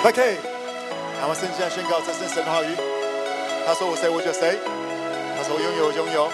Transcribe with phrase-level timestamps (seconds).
[0.00, 0.38] OK，
[1.20, 2.72] 那么圣经宣告这是神话语。
[3.68, 4.56] 他说我谁我就谁，
[5.36, 6.24] 他说我拥有我拥有，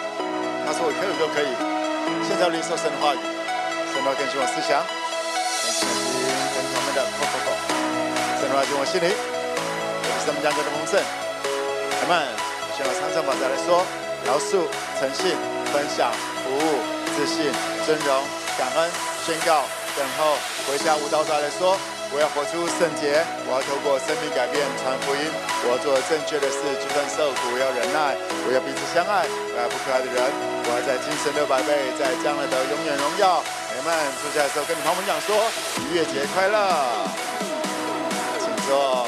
[0.62, 1.50] 他说我可以我就可以。
[2.22, 3.18] 现在领受神的话语，
[3.90, 7.50] 神的话更新我思想，更新更新我们的口口口。
[8.38, 11.02] 神的话进我心里，我是神们讲过的丰盛。
[11.02, 12.22] 阿门。
[12.70, 13.82] 希望常常把再来说，
[14.30, 14.62] 饶恕、
[15.00, 15.34] 诚信、
[15.74, 16.14] 分享、
[16.46, 16.78] 服务、
[17.18, 17.50] 自信、
[17.82, 18.22] 尊荣、
[18.54, 18.86] 感恩、
[19.26, 19.66] 宣告、
[19.98, 20.38] 等候、
[20.70, 21.74] 回家舞蹈再来说。
[22.14, 25.22] 我要活出圣洁，我要透过生命改变传福音，
[25.66, 28.14] 我要做正确的事，就算受苦，我要忍耐，
[28.46, 30.16] 我要彼此相爱，我要不可爱的人，
[30.64, 33.42] 我要在今生六百倍，在将来的永远荣耀。
[33.42, 35.36] 朋友们，坐下的时候跟你朋友们讲说，
[35.82, 36.56] 逾越节快乐，
[38.38, 39.06] 请坐。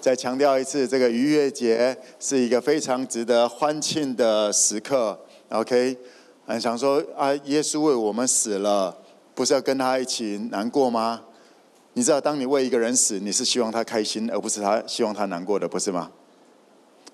[0.00, 5.18] 再强调一次，这个逾越节是一个非常值得欢庆的时刻。
[5.48, 5.96] OK，
[6.46, 8.96] 很想说啊，耶稣为我们死了。
[9.38, 11.22] 不是要跟他一起难过吗？
[11.92, 16.10] 你知道，当你为一个人死，你是希望他开心，而不是他希望他难过的，不是吗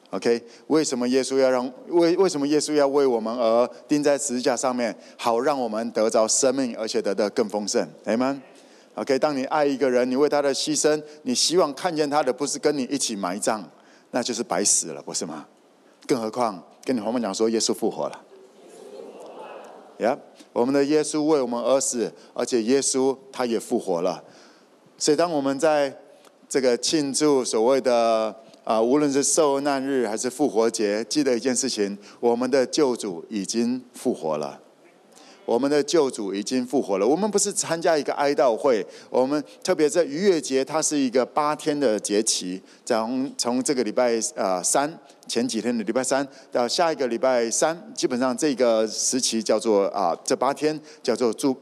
[0.08, 13.62] ？OK，为什么耶稣要让为为什么耶稣要为我们而钉在十字架上面，好让我们得着生命，而且得的更丰盛？Amen？OK，当你爱一个人，你为他的牺牲，你希望看见他的不是跟你一起埋葬，
[14.12, 15.44] 那就是白死了，不是吗？
[16.06, 18.18] 更何况跟你朋友讲说，耶稣复活了。
[19.98, 20.18] 呀，
[20.52, 24.22] 我们的耶稣为我们而死，而且耶稣他也复活了。
[24.98, 25.96] 所以当我们在
[26.48, 28.34] 这个庆祝所谓的
[28.64, 34.60] 啊，无论是受难日还是复活节，记得一件事情：我们的救主已经复活了。
[35.44, 37.06] 我们的救主已经复活了。
[37.06, 51.54] 我们不是参加一个哀悼会，我们特别在逾越节，它是一个八天的节期，从从这个礼拜啊三前几天的礼拜三到下一个礼拜三，基本上这个时期叫做啊这八天叫做祝，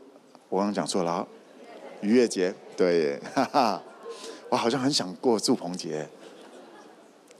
[0.49, 1.27] 我刚刚讲错了，
[2.03, 3.83] 逾越节，对，哈哈，
[4.49, 6.09] 我好像很想过祝棚节。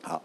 [0.01, 0.21] 好，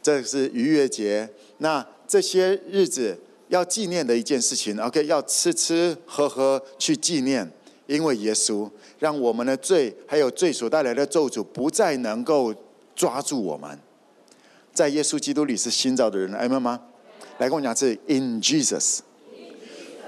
[0.00, 1.28] 这是逾越节，
[1.58, 3.18] 那这些日子。
[3.52, 7.46] 要纪念的一件事情，OK，要吃吃喝喝去纪念，
[7.86, 8.66] 因为耶稣
[8.98, 12.54] 让我们的罪还有罪所带来的咒诅不再能够
[12.96, 13.78] 抓住我们，
[14.72, 16.80] 在耶稣基督里是新造的人，明白吗？
[17.36, 19.00] 来跟我讲是 In Jesus。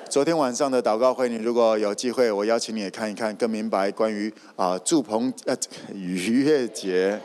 [0.09, 5.55] 昨天晚上的祷告会，你如果有机会，我邀请你也看一看，更明白关于啊祝棚呃
[5.93, 7.21] 逾越节，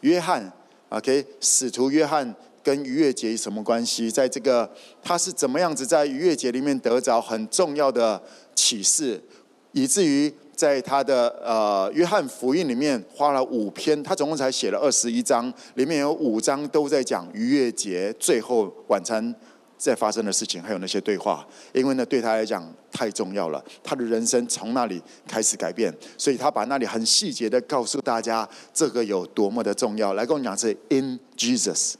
[0.00, 0.50] 约翰
[0.88, 2.34] ，OK，使徒约翰。
[2.66, 4.10] 跟逾越节有什么关系？
[4.10, 4.68] 在这个
[5.00, 8.20] 他是怎么样子在逾越节里面得着很重要的
[8.56, 9.22] 启示，
[9.70, 19.32] 以至于在他的呃约翰福音里面花了五篇，他总共才写了二十一章，里面有五章都在讲逾越节最后晚餐
[19.78, 30.14] 在发生的事情，还有那些对话，因为呢对他来讲太重要了，他的人生从那里开始改变，所以他把那里很细节的告诉大家这个有多么的重要。
[30.14, 31.94] 来跟我讲是 In Jesus。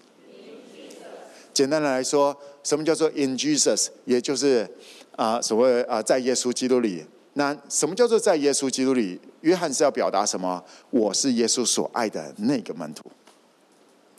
[1.57, 3.89] 简单的来说，什么叫做 in Jesus？
[4.05, 4.69] 也就是
[5.17, 7.03] 啊，所谓啊，在耶稣基督里。
[7.33, 9.19] 那什么叫做在耶稣基督里？
[9.41, 10.63] 约翰是要表达什么？
[10.91, 13.11] 我是耶稣所爱的那个门徒。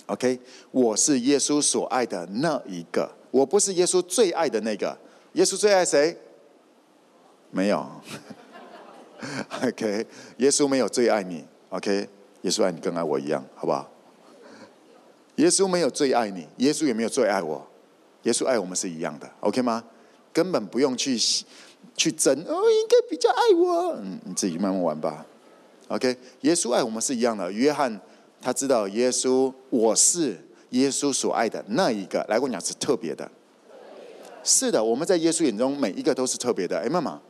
[0.08, 0.40] OK，
[0.72, 4.98] 我是耶稣所爱的那一个，我不是耶稣最爱的那个。
[5.34, 6.18] 耶稣最爱谁？
[7.52, 7.86] 没有。
[9.62, 11.46] OK，耶稣没有最爱你。
[11.70, 12.10] OK，
[12.42, 13.88] 耶稣爱你更爱我一样，好不好？
[15.38, 17.66] 耶稣没有最爱你，耶稣也没有最爱我，
[18.24, 19.84] 耶稣爱我们是一样的，OK 吗？
[20.34, 21.18] 根本不用去
[21.96, 25.26] 去争，哦，应该比较爱我，嗯，你自己慢慢玩吧
[25.88, 26.16] ，OK？
[26.42, 27.52] 耶稣爱我们是一样的。
[27.52, 28.00] 约翰
[28.42, 30.38] 他知道耶稣，我是
[30.72, 33.30] 耶稣所爱的那一个，来跟我讲是特别的，
[34.44, 37.22] 是的，我们在耶稣眼中每一个都是特别的，哎，妈妈，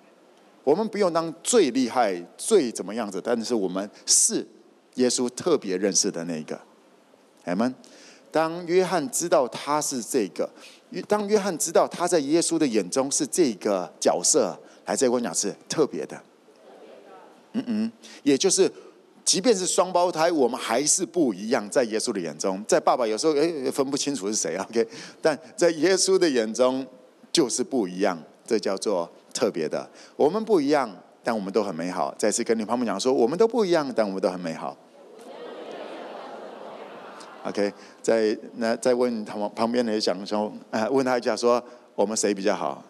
[0.63, 4.47] 我们不用当最厉害、最怎么样子，但是我们是
[4.95, 6.57] 耶稣特别认识的那一个，
[7.43, 7.75] 哎们。
[8.37, 10.47] 当约翰知道他是这个，
[11.07, 14.55] 当约翰知道他在耶稣的眼中是这个角色，
[14.85, 16.15] 来这我讲是特别的。
[17.53, 17.91] 嗯嗯，
[18.21, 18.71] 也就是，
[19.25, 21.67] 即便是双胞胎，我们还是不一样。
[21.71, 24.87] 在耶稣的眼中，在爸爸有时候哎分不清楚是谁啊？OK，
[25.19, 26.85] 但在耶稣的眼中
[27.31, 29.89] 就是不一样，这叫做特别的。
[30.15, 30.87] 我们不一样，
[31.23, 32.13] 但我们都很美好。
[32.19, 34.77] 再次跟你旁边讲说，我们都不一样，但我们都很美好。
[37.47, 41.63] OK，在那再问他们旁边的人讲说，啊，问他一下说，
[41.95, 42.83] 我们谁比较好？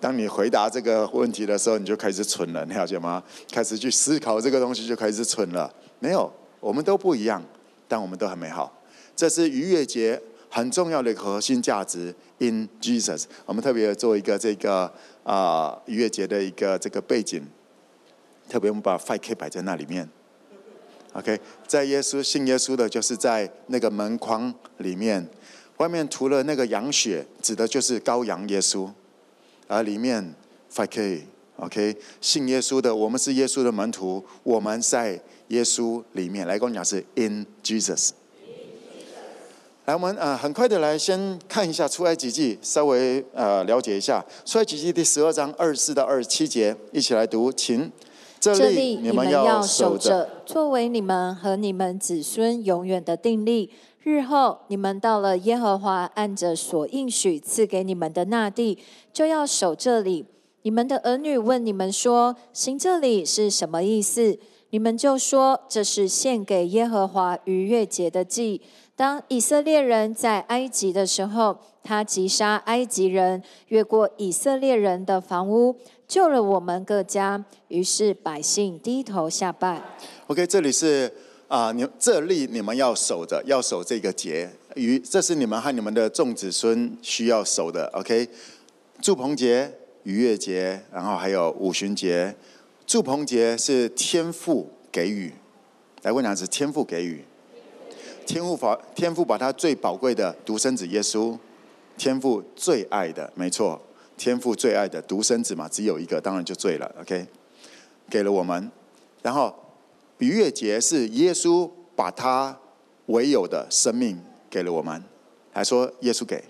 [0.00, 3.22] 当你回答这个问题的时候，你就开始蠢了，你了解吗？
[3.50, 5.72] 开始去思考这个东西，就开始蠢了。
[5.98, 7.42] 没有，我们都不一样，
[7.86, 8.72] 但我们都很美好。
[9.16, 10.20] 这是逾越节
[10.50, 12.14] 很重要的核心价值。
[12.38, 14.92] In Jesus，我们特别做一个这个
[15.22, 17.46] 啊逾越节的一个这个背景。
[18.48, 20.08] 特别我们把 Five K 摆在那里面。
[21.14, 21.38] OK，
[21.68, 25.24] 在耶稣信耶稣的，就是在那个门框里面，
[25.76, 28.90] 外面涂了那个羊血，指的就是羔羊耶稣，
[29.68, 30.34] 而里面
[30.74, 36.48] 5K，OK，信耶稣的，我们是耶稣的门徒，我们在耶稣里面。
[36.48, 38.10] 来跟我讲是 In Jesus。
[39.84, 47.92] 来，我们呃很快的来先看一下出埃及记，稍微呃了解一下出埃及记第十二章二十四到二十七节，一起来读，请。
[48.52, 53.70] 这里你们要守着，作为你们和你们子孙永远的定力。
[54.02, 58.78] 日后你们到了耶和华按着所应许赐给你们的那地，
[59.12, 60.26] 就要守这里。
[60.62, 64.38] 你们的儿女问你们说：“行这里是什么意思？”
[64.70, 68.60] 你们就说：“这是献给耶和华逾越节的祭。”
[68.96, 75.76] 当以色列人在埃及的时候，他击杀埃及人，越过以色列人的房屋。
[76.06, 79.82] 救了我们各家，于是百姓低头下拜。
[80.26, 81.12] OK，这里是
[81.48, 87.90] 啊，你、这里你们要守着，要守这个节，与这是你们和你们的众子孙需要守的。
[87.94, 88.28] OK，
[89.00, 89.72] 祝棚节、
[90.02, 92.34] 逾越节，然后还有五旬节。
[92.86, 95.32] 祝棚节是天父给予，
[96.02, 97.24] 来问两次，天父给予，
[98.26, 101.38] 天父把天父把他最宝贵的独生子耶稣，
[101.96, 103.80] 天父最爱的，没错。
[104.16, 106.94] 天父最爱的独生子嘛，只有一个，当然就罪了。
[107.00, 107.26] OK，
[108.08, 108.70] 给了我们。
[109.22, 109.54] 然后
[110.18, 112.58] 逾越节是耶稣把他
[113.06, 115.02] 唯有的生命给了我们，
[115.52, 116.42] 还说耶稣给。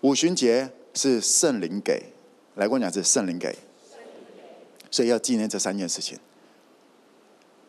[0.00, 2.02] 五旬节是圣灵给，
[2.54, 3.54] 来跟我讲是圣灵给，
[4.90, 6.18] 所以要纪念这三件事情。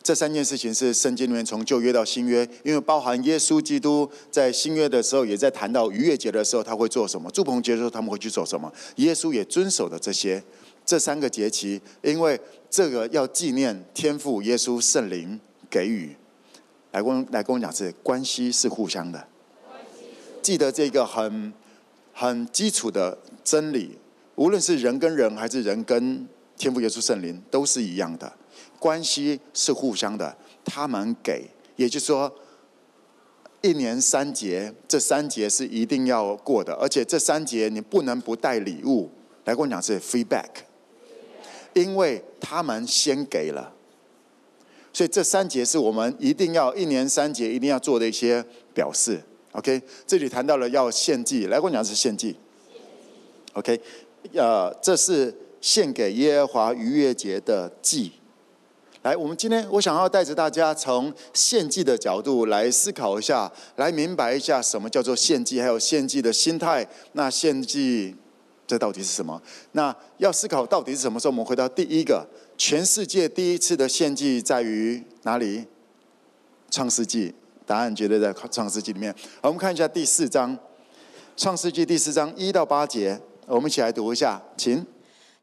[0.02, 8.72] 这三件事情是圣经里面从旧约到新约，因为包含耶稣基督在新约的时候，也在谈到逾越节的时候他会做什么，祝棚节的时候他们会去做什么。
[8.96, 10.42] 耶稣也遵守了这些
[10.84, 15.38] 这三个节期，因为这个要纪念天父、耶稣、圣灵
[15.70, 16.16] 给予。
[16.92, 19.26] 来跟来跟我讲，是关系是互相的，
[20.42, 21.50] 记得这个很
[22.12, 23.96] 很基础的真理，
[24.34, 26.28] 无论是人跟人，还是人跟
[26.58, 28.30] 天父、耶稣、圣灵，都是一样的。
[28.82, 32.34] 关系是互相的，他们给，也就是说，
[33.60, 39.08] 一年三节，这三节是一定要过的，而且这三节你不能不带礼物。
[39.44, 40.50] 来跟我讲是 feedback，
[41.74, 43.72] 因为他们先给了，
[44.92, 48.44] 所以这三节是我们一定要一年三节一定要做的一些
[48.74, 49.20] 表示。
[49.52, 52.34] OK，这里谈到了要献祭，来跟我讲是献祭。
[53.52, 53.80] OK，
[54.34, 58.12] 呃，这是献给耶和华逾越节的祭。
[59.02, 66.86] 来，我们今天我想要带着大家从献祭的角度来思考一下，来明白一下什么叫做献祭，还有献祭的心态。
[67.14, 68.14] 那献祭
[68.64, 69.42] 这到底是什么？
[69.72, 71.32] 那要思考到底是什么时候？
[71.32, 72.24] 我们回到第一个，
[72.56, 75.64] 全世界第一次的献祭在于哪里？
[76.70, 77.34] 创世纪，
[77.66, 79.12] 答案绝对在创世纪里面。
[79.40, 80.56] 我们看一下第四章，
[81.36, 84.86] 创世纪第四章一到八节，我们一起来读一下，请。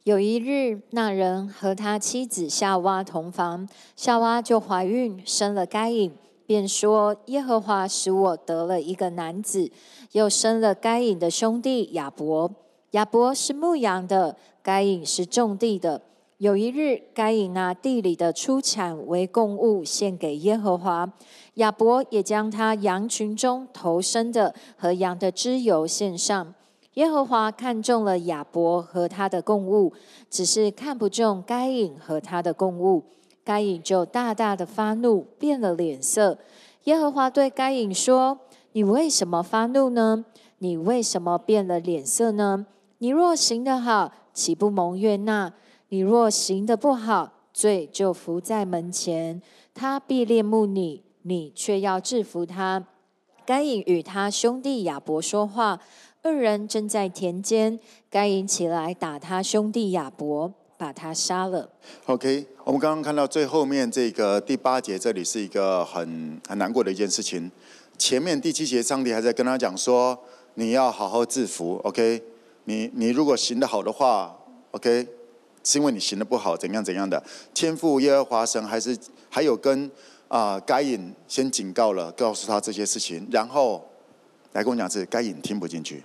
[0.05, 3.67] 有一日，那人和他妻子夏娃同房，
[3.97, 6.11] 夏娃就怀孕，生了该隐，
[6.45, 9.69] 便说：“耶和华使我得了一个男子。”
[10.13, 12.49] 又生了该隐的兄弟亚伯。
[12.91, 16.01] 亚伯是牧羊的，该隐是种地的。
[16.37, 21.11] 有一日，该隐拿地里的出产为供物献给耶和华，
[21.55, 26.55] 亚伯也将他羊群中头生的和羊的脂油献上。
[26.95, 29.93] 耶和华看中了亚伯和他的供物，
[30.29, 33.03] 只是看不中该隐和他的供物。
[33.43, 36.37] 该隐就大大的发怒，变了脸色。
[36.83, 38.39] 耶和华对该隐说
[38.73, 40.25] ：“你为什么发怒呢？
[40.59, 42.65] 你为什么变了脸色呢？
[42.97, 45.53] 你若行得好，岂不蒙悦纳？
[45.89, 49.41] 你若行得不好，罪就伏在门前，
[49.73, 52.85] 他必恋慕你，你却要制服他。”
[53.45, 55.79] 该隐与他兄弟亚伯说话。
[56.21, 61.69] 二人正在田间，该隐起来打他兄弟亚伯，把他杀了。
[62.07, 67.49] OK，我们刚刚看到最后面这个第八节，这里是一个很很难过的一件事情。
[67.97, 70.19] 前面第七节，上帝还在跟他讲说，
[70.55, 71.79] 你要好好制服。
[71.85, 72.21] OK，
[72.65, 74.37] 你你如果行得好的话
[74.71, 75.07] ，OK，
[75.63, 77.23] 是因为你行得不好，怎样怎样的。
[77.53, 78.97] 天父耶和华神还是
[79.29, 79.89] 还有跟
[80.27, 83.85] 啊该隐先警告了，告诉他这些事情，然后。
[84.53, 86.03] 来跟我讲，是该隐听不进去。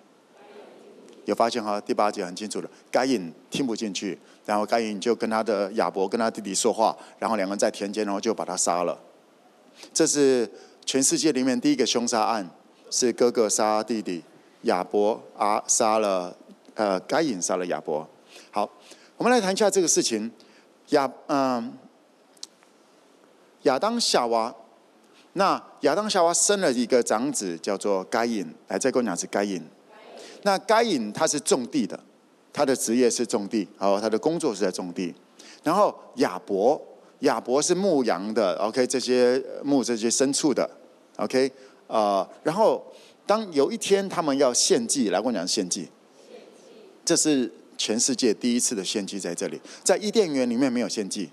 [1.24, 1.80] 有发现哈？
[1.80, 8.98] 第八节很清楚了，该隐听不进去，然后该隐就跟他的亚伯跟他弟弟说话，然后两个人在田间，然后就把他杀了。
[9.92, 10.48] 这是
[10.84, 12.48] 全世界里面第一个凶杀案，
[12.90, 14.22] 是哥哥杀弟弟，
[14.62, 16.36] 亚伯啊杀了
[16.74, 18.08] 呃该隐杀了亚伯。
[18.50, 18.70] 好，
[19.16, 20.30] 我们来谈一下这个事情。
[20.90, 21.72] 亚嗯
[23.62, 24.54] 亚当夏娃，
[25.32, 28.54] 那亚当夏娃生了一个长子，叫做该隐。
[28.68, 29.66] 来，再跟我讲是该隐。
[30.46, 31.98] 那该隐他是种地的，
[32.52, 35.12] 他的职业是种地，好，他的工作是在种地。
[35.62, 36.80] 然后亚伯，
[37.20, 40.68] 亚伯是牧羊的，OK，这些牧这些牲畜的
[41.16, 41.50] ，OK，
[41.86, 42.84] 呃，然后
[43.24, 45.88] 当有一天他们要献祭，来跟我讲献祭，
[47.06, 51.30] 这是全世界第一次的献祭在这里，在伊甸园里面没有献祭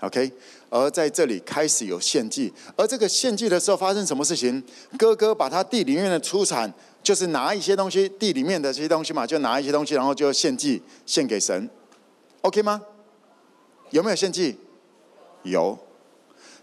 [0.00, 0.30] ，OK，
[0.68, 4.62] 而在这里开始有献祭，而这个献祭的时候发生什么事情？
[4.98, 6.70] 哥哥把他地里面的出产。
[7.04, 11.68] 就是拿一些东西，地里面的这些东西嘛，就拿一些东西，然后就献祭，献给神
[12.40, 12.80] ，OK 吗？
[13.90, 14.56] 有没有献祭？
[15.42, 15.78] 有。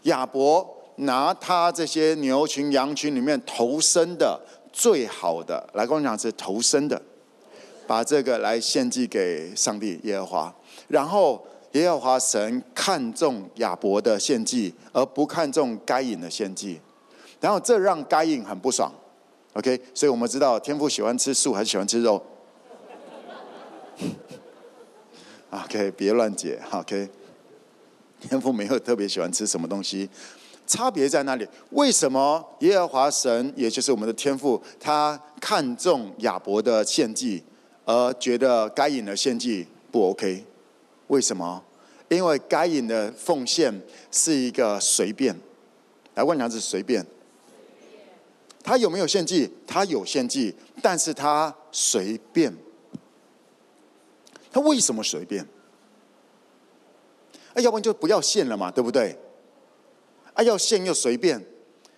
[0.03, 4.41] 亚伯拿他这些牛群、羊群里面头生的
[4.73, 6.99] 最好的，来跟我讲是头生的，
[7.85, 10.55] 把这个来献祭给上帝耶和华。
[10.87, 16.81] 然后耶和华神看重亚伯的献祭，而不看重该隐的献祭，
[17.39, 18.91] 然后这让该隐很不爽。
[19.53, 22.23] OK，所以我们知道天父喜欢吃素还是喜欢吃肉？
[25.51, 26.57] OK，别乱解。
[26.71, 27.09] OK，
[28.21, 30.09] 天父没有特别喜欢吃什么东西，
[30.65, 31.45] 差别在哪里？
[31.71, 37.43] 为什么耶和华神，也就是我们的天父，他看中亚伯的献祭，
[37.83, 40.45] 而觉得该隐的献祭不 OK？
[41.07, 41.61] 为什么？
[42.07, 43.81] 因为该隐的奉献
[44.11, 45.35] 是一个随便，
[46.15, 47.05] 来问一下是随便。
[48.63, 49.49] 他有没有献祭？
[49.65, 52.55] 他有献祭，但是他随便。
[54.51, 55.45] 他为什么随便？
[57.53, 59.17] 啊，要不然就不要献了嘛，对不对？
[60.33, 61.43] 啊，要献又随便，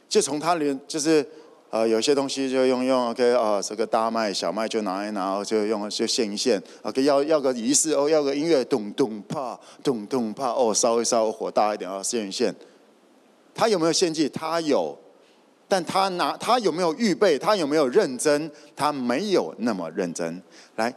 [0.08, 1.28] 就从他里就是
[1.70, 6.62] 呃，有些东西就用用 OK 啊，这个大麦小麦就拿一拿，就用就献一献。
[6.84, 12.56] OK，要要个仪式哦，要个音乐咚咚啪咚咚啪哦，稍微稍微火大一点啊，献一献。
[13.54, 14.30] 他有没有献祭？
[14.30, 14.98] 他有。
[15.74, 17.36] 但他拿他有没有预备？
[17.36, 18.52] 他有没有认真？
[18.76, 20.40] 他没有那么认真。
[20.76, 20.94] 来，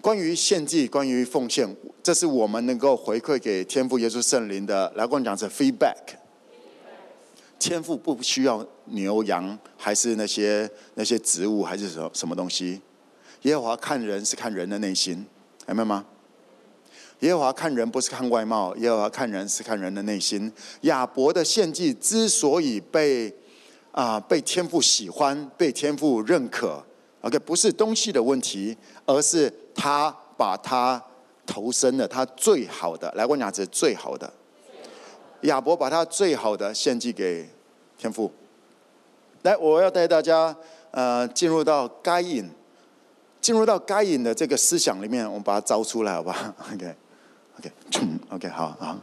[0.00, 1.68] 关于献祭，关于奉献，
[2.00, 4.92] 这是我们能够回馈给天父耶稣圣灵的。
[4.94, 5.96] 来，跟我讲是 feedback。
[7.58, 12.80] 天父不需要牛羊，还是那些那些植物，还是什么什么东西？
[13.40, 15.26] 耶和华看人是看人的内心，
[15.66, 16.04] 明白吗？
[17.18, 20.52] 耶和华看人不是看外貌，耶和华看人是看人的内心。
[20.82, 23.34] 亚伯的献祭之所以被
[23.92, 26.82] 啊，被天父喜欢，被天父认可
[27.20, 31.02] ，OK，不是东西的问题，而是他把他
[31.44, 34.32] 投身的，他最好的，来问亚子最好的，
[35.42, 37.46] 亚伯把他最好的献祭给
[37.98, 38.32] 天父。
[39.42, 40.56] 来，我要带大家
[40.90, 42.48] 呃进入到该隐，
[43.40, 48.96] 进入到该隐的这个思想里面，我们把它招出来，好吧？OK，OK，OK，好好，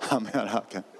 [0.00, 0.97] 好， 没有了，OK。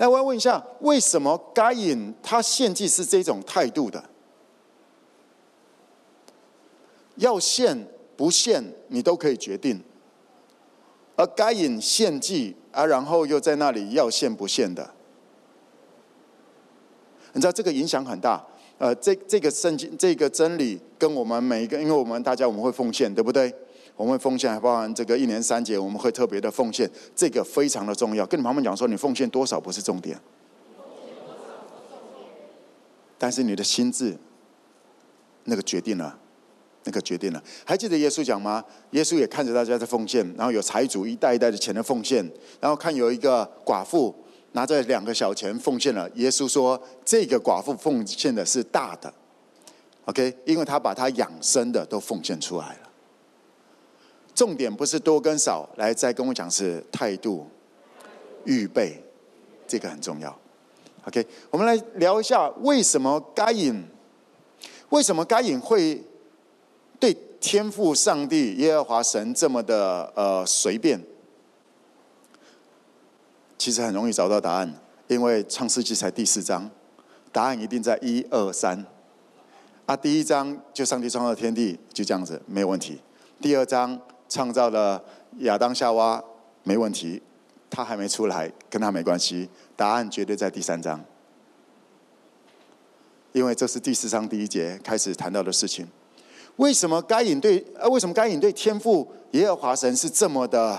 [0.00, 4.02] 那我要问一下，为什么该隐他献祭是这种态度的？
[7.16, 9.78] 要献不献，你都可以决定。
[11.16, 14.94] 而该隐献祭啊，然后又在那里要献不献的，
[17.34, 18.42] 你知道这个影响很大。
[18.78, 23.54] 呃，这这个圣经这个真理跟我们每一个，因为我们大家我们会奉献，对不对？
[24.00, 28.24] 我们奉献还包含这个一年三节，我们会特别的奉献，这个非常的重要。
[28.24, 30.18] 跟你旁边讲说，你奉献多少不是重点，
[33.18, 34.16] 但是你的心智，
[35.44, 36.18] 那个决定了，
[36.84, 37.44] 那个决定了。
[37.66, 38.64] 还记得耶稣讲吗？
[38.92, 42.26] 耶稣也看着大家在奉献，然后有财主一袋一袋的钱的奉献，
[42.58, 44.14] 然后看有一个寡妇
[44.52, 46.08] 拿着两个小钱奉献了。
[46.14, 49.12] 耶稣说，这个寡妇奉献的是大的
[50.06, 52.89] ，OK，因为他把他养生的都奉献出来了。
[54.40, 57.46] 重点不是多跟少，来再跟我讲是态度、
[58.46, 58.98] 预备，
[59.68, 60.34] 这个很重要。
[61.04, 63.84] OK，我们来聊一下为什么该隐，
[64.88, 66.02] 为什么该隐会
[66.98, 70.98] 对天父上帝耶和华神这么的呃随便？
[73.58, 74.74] 其实很容易找到答案，
[75.08, 76.70] 因为创世纪才第四章，
[77.30, 78.86] 答案一定在一二三。
[79.84, 82.98] 啊，第一章就上帝创造天地，就这样子没有问题。
[83.38, 84.00] 第二章。
[84.30, 85.02] 创造了
[85.40, 86.22] 亚当夏娃，
[86.62, 87.20] 没问题，
[87.68, 89.50] 他还没出来，跟他没关系。
[89.76, 91.04] 答案绝对在第三章，
[93.32, 95.86] 因为这是第四章第一节开始谈到的事情。
[96.56, 100.78] 为什么该隐对呃，为什么该隐对天父耶和华神是这么的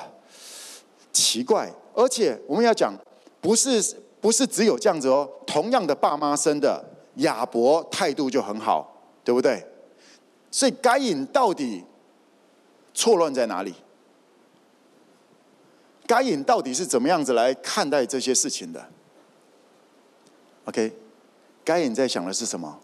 [1.12, 1.70] 奇怪？
[1.94, 2.94] 而且我们要讲，
[3.42, 3.84] 不是
[4.22, 5.30] 不是只有这样子哦。
[5.46, 6.82] 同样的爸妈生的
[7.16, 9.62] 亚伯态度就很好，对不对？
[10.50, 11.84] 所以该隐到底？
[12.94, 13.74] 错乱在哪里？
[16.08, 18.86] 该隐到底是怎么样子来看待这些事情的
[20.66, 20.94] ？OK，
[21.64, 22.80] 该隐在想的是什么？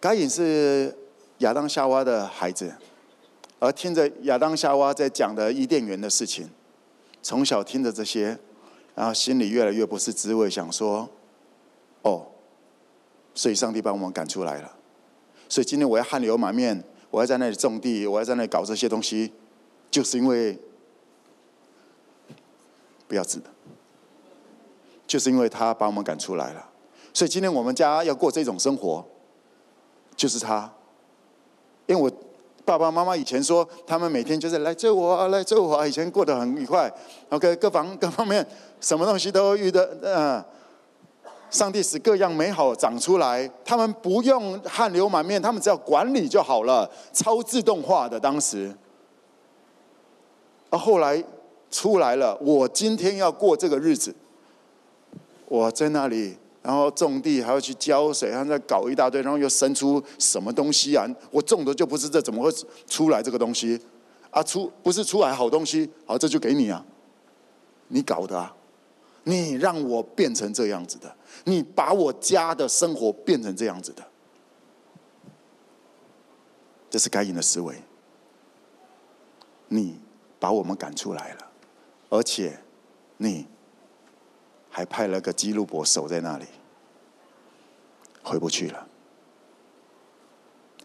[0.00, 0.96] 该隐是
[1.38, 2.74] 亚当夏娃的孩子，
[3.58, 6.48] 而听着亚当夏娃在讲的伊甸园的事情，
[7.22, 8.38] 从小听着这些，
[8.94, 11.08] 然后心里越来越不是滋味，想说
[12.02, 12.26] ：“哦，
[13.34, 14.74] 所以上帝把我们赶出来了，
[15.48, 19.32] 所以今天我要汗流满面，我要在那里种地，我要在那里搞这些东西，
[19.88, 20.58] 就是因为。”
[23.08, 23.50] 不要紧的，
[25.06, 26.66] 就是因为他把我们赶出来了，
[27.12, 29.04] 所以今天我们家要过这种生活，
[30.16, 30.72] 就是他。
[31.84, 32.10] 因为我
[32.64, 36.90] 爸爸妈妈以前说，他们每天就是来救我，来救我，以前过得很愉快。
[37.28, 38.46] OK，各方各方面
[38.80, 40.42] 什么东西都遇的，嗯，
[41.52, 48.74] 上帝使各样美好长出来，他们不用汗流满面，他们只要管理就好了，超自动化的当时。
[50.70, 51.22] 而后来。
[51.74, 54.14] 出来了，我今天要过这个日子。
[55.46, 61.08] 我在那里，然后种地，还要去浇水，还在搞一大堆，然后又生出什么东西啊？
[61.30, 62.52] 我种的就不是这，怎么会
[62.86, 63.80] 出来这个东西？
[64.30, 66.84] 啊，出不是出来好东西，好，这就给你啊，
[67.88, 68.54] 你搞的啊，
[69.24, 74.02] 你让我变成这样子的，你把我家的生活变成这样子的，
[76.90, 77.76] 这是该隐的思维。
[79.68, 79.98] 你
[80.38, 81.48] 把我们赶出来了。
[82.10, 82.58] 而且，
[83.16, 83.46] 你
[84.68, 86.44] 还派了个基路伯守在那里，
[88.22, 88.86] 回不去了。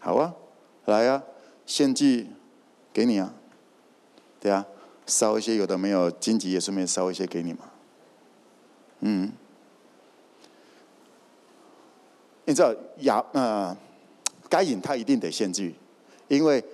[0.00, 0.34] 好啊，
[0.86, 1.22] 来啊，
[1.66, 2.30] 献祭
[2.92, 3.34] 给你啊，
[4.40, 4.64] 对啊，
[5.06, 7.70] 烧一些有的没有，荆棘也顺便烧一些给你嘛。
[9.00, 9.32] 嗯，
[12.44, 13.76] 你知道亚呃，
[14.48, 15.74] 该隐他一定得献祭，
[16.28, 16.64] 因为。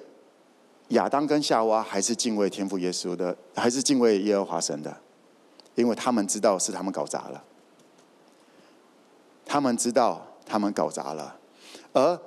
[0.88, 4.94] 亚当跟夏娃还是敬畏天父耶稣的，还是敬畏耶和华神的，
[5.74, 7.42] 因为他们知道是他们搞砸了，
[9.46, 11.34] 他们知道他们搞砸了，
[11.94, 12.20] 而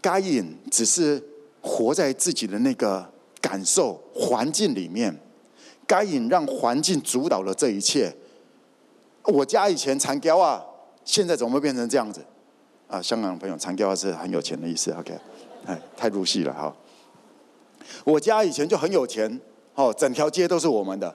[0.00, 1.20] 该隐只是
[1.60, 5.14] 活在自己的那个感受环境里面，
[5.84, 8.14] 该隐让环境主导了这一切。
[9.24, 10.64] 我家以前残胶啊，
[11.04, 12.24] 现在怎么会变成这样子？
[12.88, 14.90] 啊，香港朋友，残胶是很有钱的意思。
[14.92, 15.18] OK，
[15.66, 16.74] 哎，太入戏了哈。
[18.04, 19.40] 我家以前就很有钱，
[19.74, 21.14] 哦，整条街都是我们的。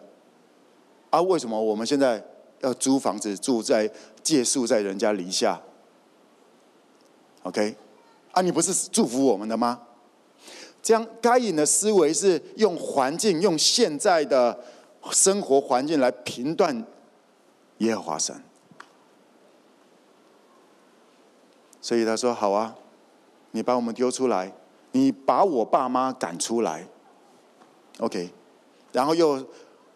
[1.09, 2.23] 啊，为什么我们现在
[2.61, 3.89] 要租房子住在
[4.23, 5.61] 借宿在人家篱下
[7.43, 7.75] ？OK，
[8.31, 9.81] 啊，你不是祝福我们的吗？
[10.81, 14.57] 这样该隐的思维是用环境，用现在的
[15.11, 16.85] 生活环境来评断
[17.79, 18.41] 耶和华神。
[21.81, 22.75] 所以他说：“好啊，
[23.51, 24.53] 你把我们丢出来。”
[24.91, 26.83] 你把我爸妈赶出来
[27.99, 28.27] ，OK，
[28.91, 29.47] 然后又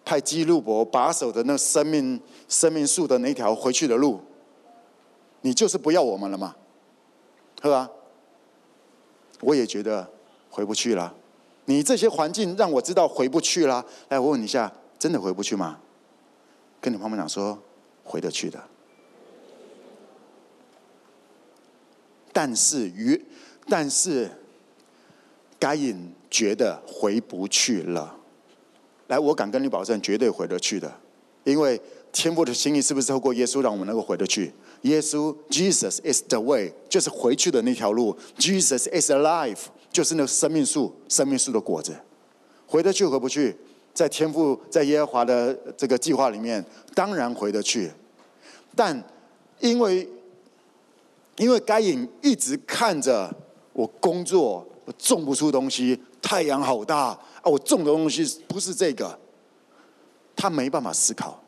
[0.06, 4.22] 派基路伯把守的那生命生命树的那条回去的路，
[5.41, 6.56] 你就是不要我们了吗？
[7.63, 7.89] 是吧？
[9.41, 10.08] 我也觉得
[10.52, 11.12] 回不去了。
[11.65, 13.84] 你这些环境让我知道回不去了。
[14.10, 15.80] 来，我问你一下，真的回不去吗？
[16.80, 17.58] 跟你旁边讲说，
[18.04, 18.63] 回得去的。
[22.32, 23.26] 但是于
[23.68, 24.30] 但是。
[25.60, 28.18] 该隐觉得回不去了，
[29.08, 30.94] 来，我敢跟你保证，绝对回得去的，
[31.46, 31.80] 因为
[32.12, 34.52] 天父的心意是不是透过耶稣让我们能够回得去？
[34.82, 38.13] 耶稣，Jesus is the way，就是回去的那条路。
[38.38, 39.58] Jesus is alive，
[39.89, 41.96] 就是那个生命树，生命树的果子。
[42.68, 43.56] 回得去回不去，
[43.93, 47.91] 在天赋在耶和华的这个计划里面，当然回得去，
[48.75, 49.03] 但
[49.60, 50.08] 因为
[51.38, 53.34] 因为该隐一直看着
[53.73, 54.67] 我工作。
[54.86, 57.43] 我种不出东西，太阳好大啊！
[57.45, 59.17] 我种的东西不是这个，
[60.36, 61.41] 他没办法思考，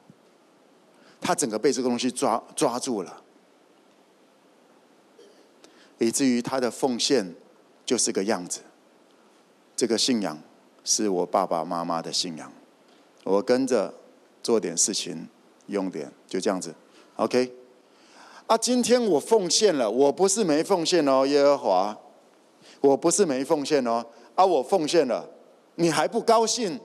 [1.20, 3.22] 他整个被这个东西抓抓住了，
[5.98, 7.36] 以至于他的奉献
[7.86, 8.62] 就是个样子。
[9.76, 10.42] 这个信仰
[10.86, 12.50] 是我爸爸妈妈的信仰，
[13.26, 13.94] 我跟着
[14.42, 15.28] 做点事情，
[15.66, 16.74] 用点，就这样子。
[17.18, 17.52] OK，
[18.48, 21.98] 啊，今天我奉献了，我不是没奉献哦，耶和华。
[22.82, 25.28] 我不是没奉献哦，啊，我奉献了，
[25.76, 26.80] 你还不高兴？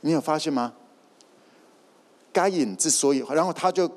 [0.00, 0.74] 你有发现吗？
[2.32, 3.90] 该隐之所以，然后他就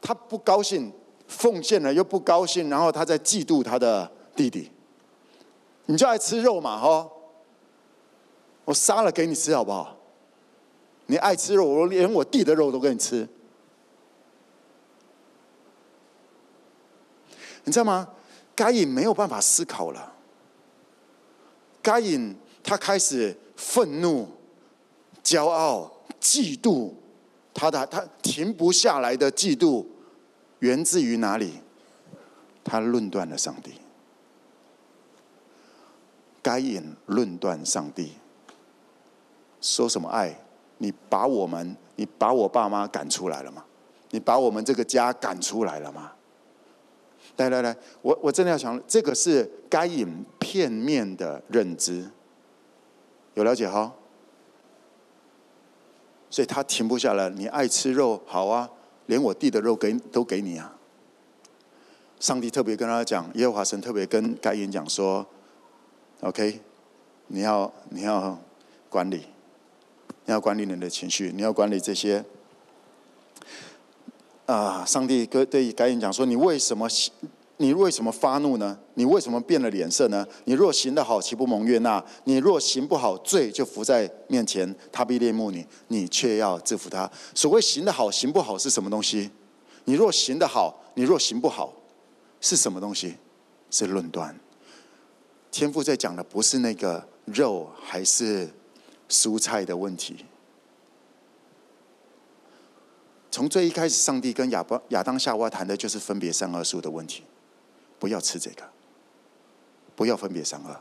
[0.00, 0.92] 他不高兴，
[1.28, 4.70] 奉献了又不高兴，然后他在嫉妒他的弟弟。
[5.86, 7.10] 你就爱吃肉嘛，哈，
[8.64, 9.96] 我杀了给你吃好不好？
[11.06, 13.28] 你爱吃肉，我连我弟的肉都给你吃，
[17.64, 18.08] 你知道吗？
[18.54, 20.14] 该隐没有办法思考了。
[21.80, 24.28] 该隐他开始愤怒，
[25.22, 25.88] 骄傲、
[26.20, 26.92] 嫉妒，
[27.54, 29.86] 他的他停不下来的嫉妒，
[30.58, 31.60] 源自于哪里？
[32.64, 33.74] 他论断了上帝。
[36.46, 38.12] 该隐论断上帝，
[39.60, 40.38] 说什么爱？
[40.78, 43.64] 你把我们，你把我爸妈赶出来了吗？
[44.10, 46.12] 你把我们这个家赶出来了吗？
[47.38, 52.08] 来来来，我我真的要想，这个是该隐片面的认知，
[53.34, 53.92] 有了解哈？
[56.30, 57.28] 所以他停不下来。
[57.28, 58.70] 你爱吃肉，好啊，
[59.06, 60.76] 连我弟的肉给都给你啊。
[62.20, 65.26] 上帝特别跟他讲，耶和华神特别跟该隐讲说
[66.20, 66.60] ：“OK，
[67.28, 68.38] 你要你要
[68.88, 69.26] 管理，
[70.24, 72.24] 你要管理你的情绪，你要管理这些。”
[74.46, 74.84] 啊！
[74.86, 76.88] 上帝跟对该隐讲说：“你为什么
[77.56, 78.78] 你为什么发怒呢？
[78.94, 80.24] 你为什么变了脸色呢？
[80.44, 82.04] 你若行得好，岂不蒙悦纳？
[82.24, 87.10] 你若行不好，罪就伏在面前，他必恋慕你，你却要制服他。
[87.34, 89.30] 所谓行得好，行不好是什么东西？
[89.86, 91.72] 你若行得好，你若行不好，
[92.40, 93.16] 是什么东西？
[93.68, 94.38] 是论断。
[95.58, 98.50] 天父在讲的不是那个肉还是
[99.08, 100.26] 蔬菜的问题。”
[103.32, 107.22] 从最一开始，上帝跟亚伯亚当夏娃谈的就是分别善恶树的问题，
[107.98, 108.64] 不要吃这个，
[109.94, 110.78] 不要分别善恶，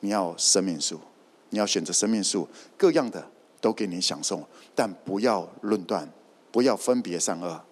[0.00, 1.00] 你要生命树，
[1.48, 3.30] 你要选择生命树，各样的
[3.62, 6.06] 都给你享受，但不要论断，
[6.52, 7.62] 不要分别善恶。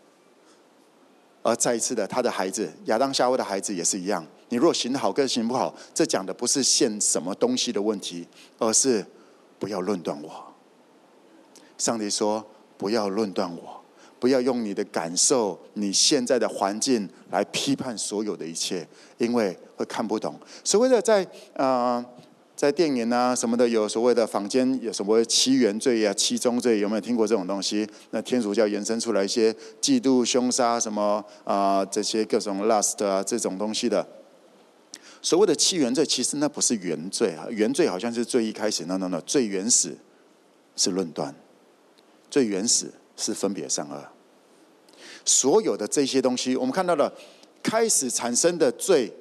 [1.42, 8.27] 而再一次的，他的孩子亚当夏娃的孩子也是一样，你若行得好，跟行不好，这讲的不是献什么东西的问题，
[8.59, 9.05] 而是
[9.59, 10.31] 不要论断我。
[11.77, 12.45] 上帝说。
[12.79, 13.83] 不要论断我，
[14.21, 20.39] 不要用你的感受、你现在的环境来批判所有的一切，因为会看不懂。
[20.63, 22.07] 所谓的在啊、
[22.55, 27.85] 在电影啊什么的，有所谓的坊间有什么七原罪啊、七宗罪，有没有听过这种东西？
[28.13, 34.07] 那天主教延伸出来一些嫉妒、凶杀什么啊、这些各种 lust 啊这种东西的。
[35.29, 39.95] 所谓的七原罪，其实那不是原罪啊，原罪好像是最一开始，那那那最原始
[40.75, 41.35] 是论断。
[42.31, 44.03] 最原始是分别善恶，
[45.27, 47.12] 所有的这些东西，我们看到了
[47.62, 49.12] 开始产生的罪，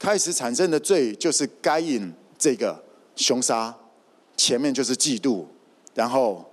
[0.00, 2.82] 开始产生的罪就是该隐这个
[3.14, 3.72] 凶杀，
[4.36, 5.44] 前面就是嫉妒，
[5.94, 6.44] 然后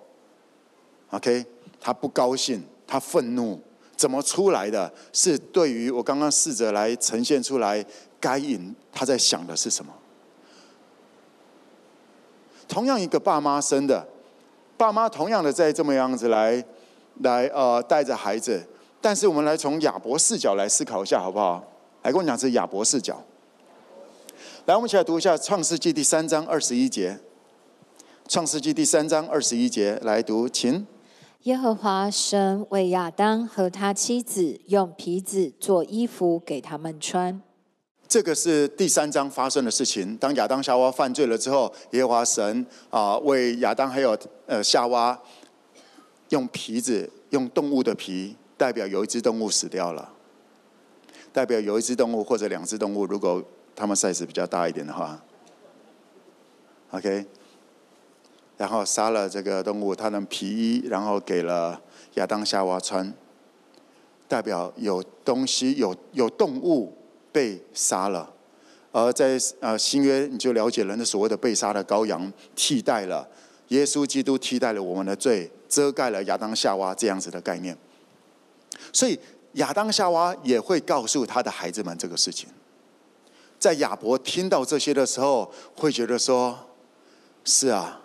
[1.10, 1.43] ，OK，
[1.82, 3.60] 他不高兴，他愤怒，
[3.98, 4.93] 怎么出来的？
[5.12, 7.84] 是对于我刚刚试着来呈现出来，
[8.19, 9.93] 该隐他在想的是什么？
[12.67, 14.08] 同样一个爸妈生的。
[14.77, 16.63] 爸妈同样的在这么样子来，
[17.21, 18.65] 来呃带着孩子，
[19.01, 21.62] 但是我们来从亚伯视角来思考一下，好不好？
[22.03, 23.21] 来跟我讲是亚伯视角。
[24.65, 27.12] 来，我们一起来读一下《创世纪》第三章二十一节，
[28.29, 30.88] 《创世纪》第三章二十一节来读，请。
[31.43, 37.41] 耶和华神为亚当和他妻子用皮子做衣服给他们穿。
[38.10, 40.17] 这个是第三章发生的事情。
[40.17, 44.17] 当亚当夏娃犯罪了之后，耶和华神啊为亚当还有
[44.48, 45.17] 呃夏娃
[46.30, 50.12] 用皮子，用动物的皮，代表有一只动物死掉了，
[51.32, 53.43] 代表有一只动物或者两只动物，如果
[53.76, 55.24] 它们 size 比较大一点的话
[56.89, 57.28] ，OK，
[58.58, 61.80] 然后杀了这个动物，它的皮衣，然后给了
[62.15, 63.13] 亚当夏娃穿，
[64.28, 66.95] 代表有东西，有有动物。
[67.32, 68.34] 被杀了，
[68.92, 73.30] 而在呃新约你就了解了那所谓的被杀的羔羊替代了
[73.68, 77.78] 耶稣基督，替代了我们的罪，遮盖了亚当夏娃这样子的概念。
[78.92, 79.20] 所以
[79.54, 82.50] 亚当夏娃也会告诉他的孩子们这个事情。
[83.60, 86.58] 在亚伯听到这些的时候，会觉得说：
[87.44, 88.02] 是啊，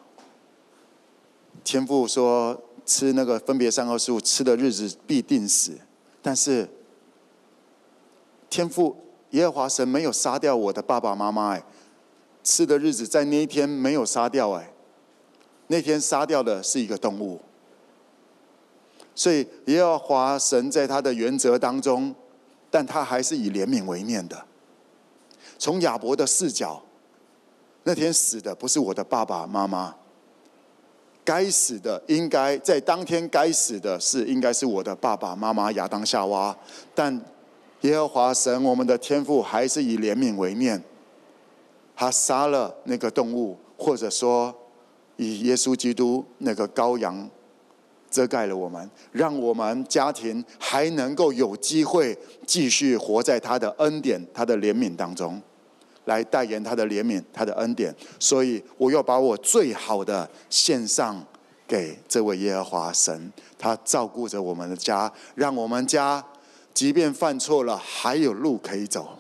[1.65, 5.73] 天父说吃那个分别善恶树吃的日子必定死，
[6.21, 6.69] 但是
[8.51, 8.95] 天父。
[9.35, 11.65] 耶和华神没有杀掉我的爸爸妈妈，哎，
[12.45, 14.73] 吃的日子在那一天没有杀掉，哎，
[15.67, 17.41] 那天杀掉的是一个动物。
[19.13, 22.15] 所以耶和华神在他的原则当中，
[22.71, 24.41] 但他还是以怜悯为念的。
[25.59, 26.81] 从亚伯的视角，
[27.83, 29.97] 那天死的不是我的爸爸妈妈，
[31.25, 36.57] 该死的应该在当天该死的是应该是我的爸爸妈妈亚当夏娃，
[36.95, 37.21] 但。
[37.85, 40.83] 耶和华神，我们的天父还是以怜悯为念，
[41.95, 44.55] 他杀了那个动物，或者说
[45.17, 47.29] 以耶稣基督那个羔羊
[48.11, 52.17] 遮盖了我们，让我们家庭还能够有机会
[52.47, 55.39] 继续活在他的恩典、他的怜悯当中，
[56.07, 57.95] 来代言他的怜悯、他的恩典。
[58.19, 61.23] 所以我要把我最好的献上
[61.69, 66.25] 给这位耶和华神，他照顾着我们的家，让我们家
[66.75, 69.17] 即便犯错了，还有路可以走。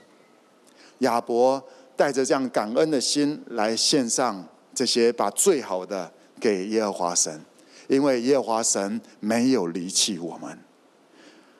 [0.98, 1.62] 亚伯
[1.96, 7.40] 带着这样感恩的心来献上这些，把最好的给耶和华神，
[7.86, 10.58] 因为耶和华神没有离弃我们。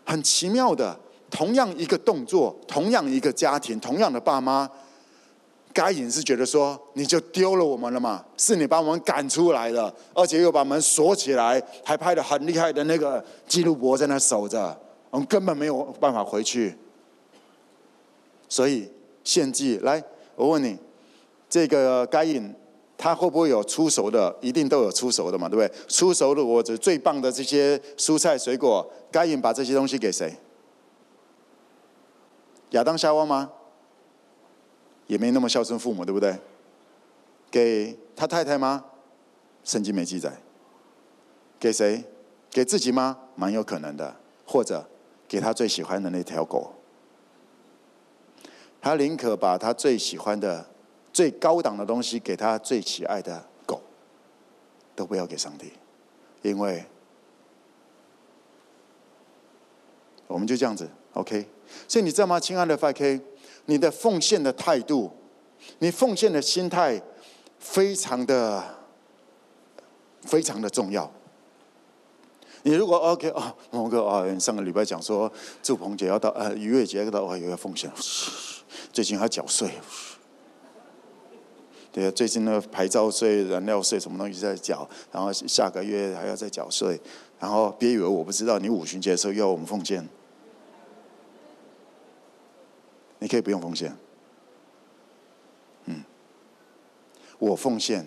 [0.05, 0.99] 很奇妙的，
[1.31, 4.69] 同样一个动作，同样一个家庭，同样的爸妈。
[5.73, 8.25] 该隐是觉得说，你就丢了我们了嘛？
[8.37, 14.81] 是你把我们赶出来的，而且又把门锁起来，还派了很厉害的那个基路伯在那守着，
[15.15, 16.77] 我们根本没有办法回去。
[18.49, 18.91] 所以
[19.23, 20.03] 献祭来，
[20.35, 20.77] 我问你，
[21.49, 22.53] 这个该隐
[22.99, 24.37] 他会不会有出熟的？
[24.41, 25.87] 一定都有出熟的嘛，对不对？
[25.87, 30.37] 出熟的果子最棒的这些蔬菜水果，该隐把这些东西给谁？
[32.71, 33.53] 亚当夏娃吗？
[35.07, 36.37] 也没那么孝顺父母，对不对？
[37.53, 38.85] 给他太太吗？
[39.63, 40.41] 圣经没记载。
[41.61, 42.03] 给谁？
[42.51, 43.17] 给自己吗？
[43.37, 44.17] 蛮有可能的。
[44.45, 44.87] 或者
[45.35, 46.73] 给他最喜欢的那条狗。
[48.81, 50.65] 他宁可把他最喜欢的、
[51.13, 53.83] 最高档的东西给他最喜爱的狗，
[54.95, 55.73] 都不要给上帝，
[56.43, 56.85] 因为
[60.29, 61.45] 我们就这样子，OK。
[61.89, 63.21] 所以你知道吗，亲爱的 FK，
[63.65, 65.11] 你的奉献的态度，
[65.81, 67.03] 你奉献的心态，
[67.59, 68.63] 非常的、
[70.21, 71.11] 非常的重要。
[72.67, 75.31] 你如果 OK 啊，某个啊，上个礼拜讲说
[75.63, 77.93] 祝鹏姐要到呃逾越节要到，哦有个奉献，
[78.91, 79.71] 最近还缴税，
[81.93, 86.99] 对啊，最近那个牌照税、燃料税什么东西在缴，然后下个月还要再缴税，
[87.39, 90.09] 然后别以为我不知道，你五旬节的时候又要我们奉献。
[93.19, 93.95] 你可以不用奉献，
[95.85, 96.03] 嗯，
[97.39, 98.07] 我奉献，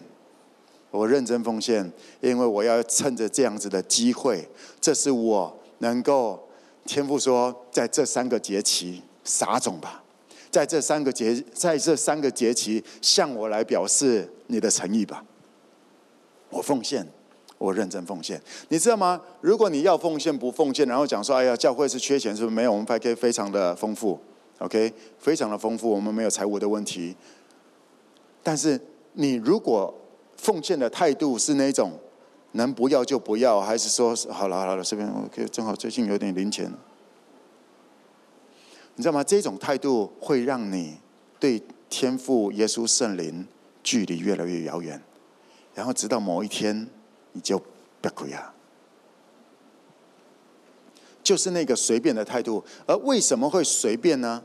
[0.98, 4.48] 我认真奉献，因为我要趁着这样子的机会，
[4.82, 6.48] 这是我能够
[6.86, 10.04] 天父说，在这三个节期撒种吧，
[10.50, 15.24] 在这三个节，在这三个节期向我来表示你的诚意吧。
[16.50, 17.06] 我奉献，
[17.58, 19.22] 我认真奉献，你知道吗？
[19.42, 22.56] 如果你要奉献不奉献，然后讲说，哎呀，教会是缺钱，是不是？
[22.56, 24.20] 没有，我们 5K 非常的丰富。
[24.60, 27.16] OK，非常的丰富，我们没有财务的问题。
[28.42, 28.80] 但是
[29.14, 29.94] 你如果
[30.38, 32.00] 奉献的态度是那种
[32.54, 36.72] 能不要就不要，还是说好了好了，这边 OK，正好最近有点零钱，
[38.96, 39.24] 你知道吗？
[39.24, 40.98] 这种态度会让你
[41.40, 43.46] 对天父耶稣圣灵
[43.84, 45.02] 距离越来越遥远，
[45.76, 46.88] 然后直到某一天
[47.34, 47.62] 你就
[48.02, 48.54] 不亏啊。
[51.22, 54.42] 就是那个随便的态度，而为什么会随便呢？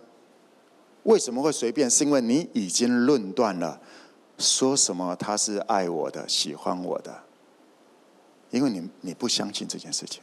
[1.05, 1.89] 为什么会随便？
[1.89, 3.81] 是因为你已经论断了，
[4.39, 7.23] 说什么他是爱我的、喜欢我的，
[8.51, 10.23] 因为你你不相信这件事情，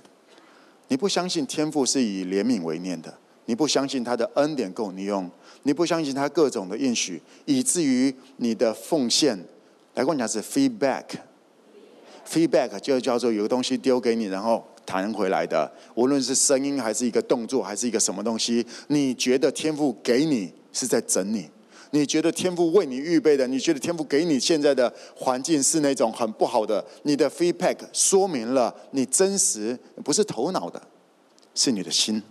[0.87, 5.29] 你不相信天父是以怜悯为念的，你不相信他的恩典够你用，
[5.63, 9.37] 你不相信他各种的应许，以至于你的奉献，
[9.95, 14.65] 来跟我讲是 feedback，feedback 就叫做有个东西丢给你，然后。
[14.85, 21.47] 弹回来的，无论是声音还是一个动作，还是一个什么东西，你觉得天赋给你是在整你？
[21.91, 23.47] 你觉得天赋为你预备的？
[23.47, 26.83] 你觉得天赋给你现在的环境是那种很不好的？
[27.03, 30.81] 你的 feedback 说明了你真实不是头脑的，
[31.55, 32.21] 是你的心。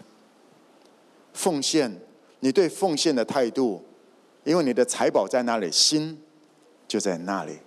[1.33, 2.01] 奉献，
[2.41, 3.85] 你对奉献的态度，
[4.45, 6.21] 因为你的财宝在那里，心
[6.87, 7.59] 就在那里。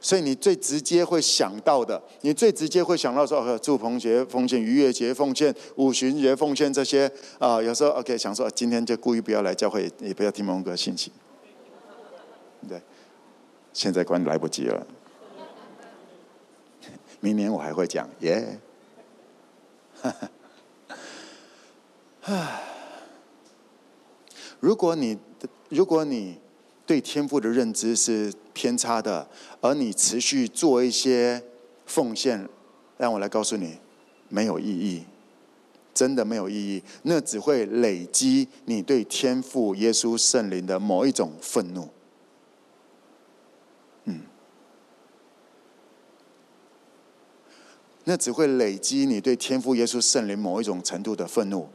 [0.00, 11.12] 所以你最直接会想到的，你最直接会想到说，祝鹏节奉献、逾越节奉献、五旬节奉献这些啊、有时候 OK 想说，今天就故意不要来教会，也不要听蒙哥信息。
[12.68, 12.80] 对，
[13.72, 14.86] 现在关来不及了，
[17.20, 18.58] 明年我还会讲耶。
[20.02, 20.12] Yeah.
[24.60, 25.18] 如果你
[25.68, 26.38] 如果你
[26.86, 29.26] 对天赋的认知是偏差的，
[29.62, 31.42] 而你持续做一些
[31.86, 32.46] 奉献，
[32.98, 33.78] 让我来告诉你，
[34.28, 35.04] 没有意义，
[35.94, 36.82] 真的没有意义。
[37.04, 41.88] 那只会累积你对天父耶稣圣灵的某一种愤怒。
[44.04, 44.20] 嗯，
[48.04, 51.66] 那只会累积你对天父耶稣圣灵某一种程度的愤怒，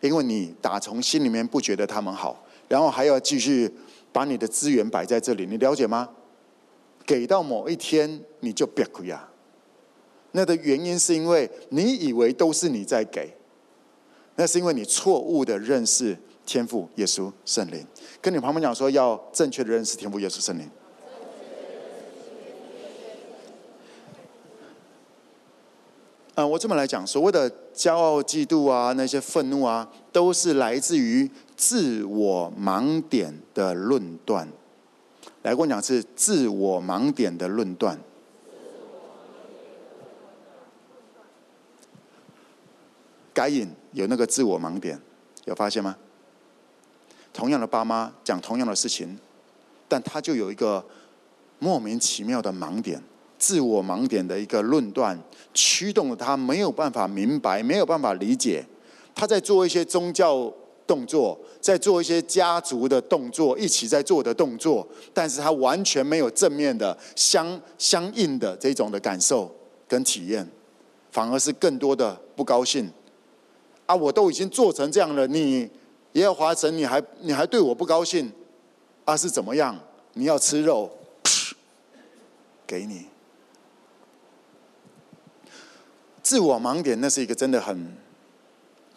[0.00, 3.68] 因为你打从心里面不觉得他们好，然后还要继续
[4.12, 6.08] 把你的资源摆在这里，你了解吗？
[7.10, 9.28] 给到某一天你就别亏啊！
[10.30, 13.34] 那的原因是因为你以为都是你在给，
[14.36, 17.84] 那是因为你错误的认识天父耶稣圣灵。
[18.20, 20.70] 跟你旁边讲说，要正确的认识天父耶稣圣灵。
[26.36, 34.48] 啊，我这么来讲，所谓的骄傲、嫉妒啊，那些愤怒啊，都是来自于自我盲点的论断。
[35.42, 37.98] 来，跟我讲是自我盲点的论断。
[43.32, 45.00] 该隐有那个自我盲点，
[45.46, 45.96] 有发现吗？
[47.32, 49.18] 同样的爸妈讲同样的事情，
[49.88, 50.84] 但他就有一个
[51.58, 53.02] 莫名其妙的盲点，
[53.38, 55.18] 自我盲点的一个论断，
[55.54, 58.66] 驱动了他没有办法明白，没有办法理解。
[59.14, 60.52] 他在做一些宗教
[60.90, 69.48] 动作，在做一些家族的动作，一起在做的动作，但是他完全没有正面的相相应的这种的感受
[69.86, 70.44] 跟体验，
[71.12, 72.90] 反而是更多的不高兴。
[73.86, 75.70] 啊，我都已经做成这样了，你
[76.14, 78.32] 耶和华神，你还你还对我不高兴？
[79.04, 79.78] 啊，是怎么样？
[80.14, 80.90] 你要吃肉，
[82.66, 83.06] 给你。
[86.20, 87.96] 自我盲点，那是一个真的很，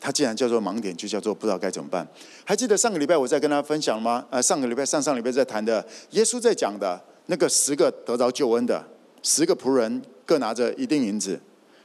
[0.03, 2.05] 他既然叫做盲点，就叫做不知道该怎么办。
[2.43, 4.25] 还记得上个礼拜我在跟他分享吗？
[4.29, 8.85] 呃，上个礼拜、上上礼拜在谈的，耶稣在讲的那个十个得着救恩的
[9.21, 11.39] 十个仆人，各拿着一锭银子，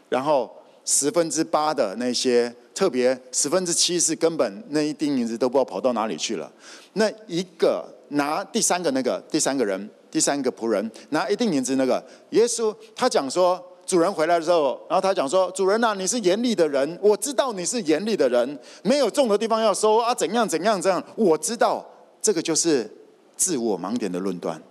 [0.08, 0.50] 然后
[0.84, 2.52] 十分之八的那些。
[2.74, 6.48] 特别十分之七是根本那一锭银子都不知道跑到哪里去了。
[6.92, 12.00] 那一个拿第三个那个第三个人第三个仆人拿一锭银子那个
[12.30, 21.84] 耶稣他讲说，主人回来的时候，然后他讲说，主人呐，你是严厉的人，我知道你是严厉的人，没有种的地方要收啊，怎样怎样这样，我知道
[22.20, 22.88] 这个就是
[23.34, 24.62] 自我盲点的论断。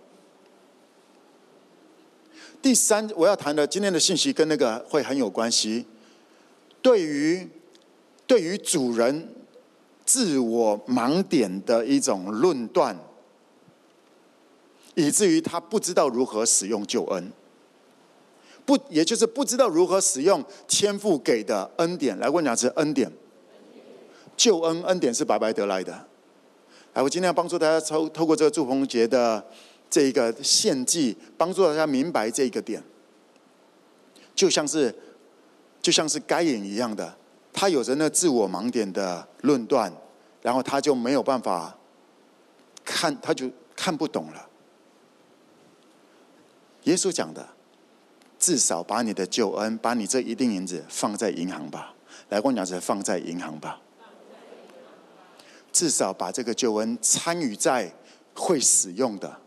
[2.61, 5.85] 第三我要谈的今天的信息跟那个会很有关系，
[6.81, 7.49] 对于。
[8.27, 9.33] 对于主人
[10.03, 12.93] 自我盲点的一种论断，
[14.95, 17.31] 以至于他不知道如何使用救恩，
[18.67, 22.19] 不，也就是不知道如何使用天赋给的恩典。
[22.19, 23.09] 来，我讲是恩典，
[24.35, 25.93] 救恩恩典是白白得来的。
[26.93, 29.41] 来，我今天要帮助大家透透过这个祝棚节的
[29.89, 32.83] 这一个献祭，帮助大家明白这一个点，
[34.35, 34.93] 就像是
[35.81, 37.15] 就像是该隐一样的。
[37.53, 39.89] 他有着那自我盲点的论断，
[40.41, 41.73] 然后他就没有办法
[42.83, 44.49] 看，他就看不懂了。
[46.83, 47.47] 耶稣讲的，
[48.47, 51.93] 至少把你的救恩，把你这一锭银子放在银行吧。
[52.29, 53.77] 来，跟我讲是放在银行吧。
[55.73, 57.93] 至少把这个救恩参与在
[58.33, 59.37] 会使用的、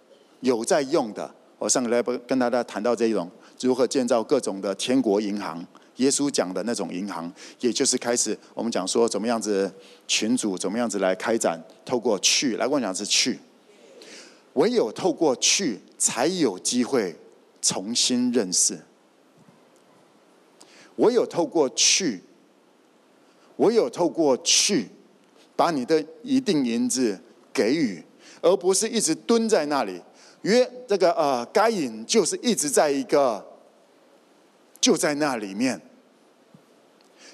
[0.40, 1.34] 有在用的。
[1.56, 3.30] 我上个礼拜跟大家谈到这一种
[3.62, 5.66] 如何建造各种的天国银行。
[5.96, 9.72] 耶稣讲的那种银行，也就是开始我们讲说怎么样子
[10.06, 13.38] 群主，怎么样子来开展，透过去来跟我讲是去，
[14.52, 17.16] 唯有透过去，才有机会
[17.62, 18.78] 重新认识。
[20.96, 22.22] 我有透过去，
[23.56, 24.88] 我有透过去，
[25.56, 27.20] 把你的一錠银子
[27.52, 28.04] 给予，
[28.42, 30.00] 而不是一直蹲在那里。
[30.42, 33.46] 约这个呃，该隐就是一直在一个，
[34.80, 35.80] 就在那里面。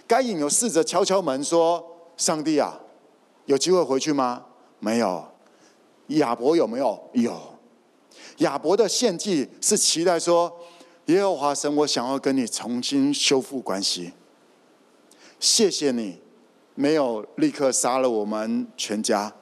[0.08, 1.84] 该隐有试着敲敲门说
[2.16, 2.80] ：“上帝啊，
[3.44, 4.44] 有机会回去吗？”
[4.80, 5.24] 没有。
[6.08, 7.00] 亚伯有没有？
[7.12, 7.40] 有。
[8.38, 10.52] 亚伯的献祭是期待说
[11.06, 14.12] ：“耶和华神，我想要跟你重新修复关系。
[15.38, 16.18] 谢谢你，
[16.74, 19.32] 没有立刻杀了我们全家。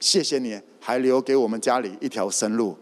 [0.00, 2.76] 谢谢你，还留给我们家里一条生路。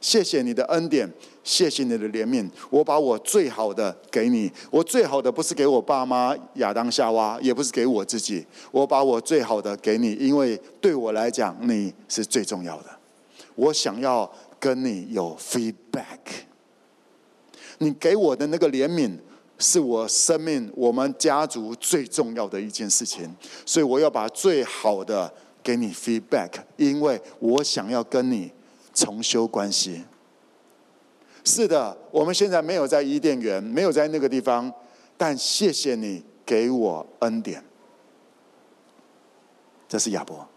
[0.00, 1.10] 谢谢你的恩典。”
[1.44, 4.50] 谢谢你的怜悯，我把我最好的给你。
[4.70, 8.46] 我最好的不是给我爸妈亚当夏娃，也不是给我自己。
[8.70, 12.86] 我把我最好的给你，因为对我来讲你是最重要的。
[13.56, 16.16] 我想要跟你有 feedback。
[17.78, 19.18] 你给我的那个怜悯，
[19.58, 23.34] 是我生命、我们家族最重要的一件事情。
[23.66, 25.32] 所以我要把最好的
[25.62, 28.52] 给你 feedback，因为我想要跟你
[28.92, 30.02] 重修关系。
[31.44, 34.72] 是的，我们现在没有在伊甸园，没有在那个地方，
[35.16, 37.62] 但谢谢你给我恩典。
[39.86, 40.48] 这是亚伯，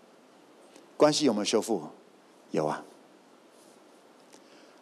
[0.95, 1.83] 关系有没有修复？
[2.51, 2.83] 有啊。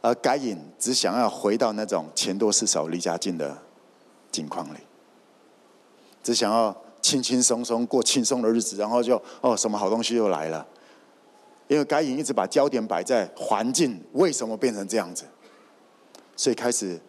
[0.05, 3.57] 而该隐只想要回到那种钱多事少、离家近的
[4.31, 4.77] 境况里，
[6.21, 10.63] 只想要轻轻松松过轻松的日子，然后就哦，什么好东西又来了。
[11.67, 15.25] 因为该隐一直把焦点摆在环境，为什么变成这样子？
[16.35, 16.99] 所以开始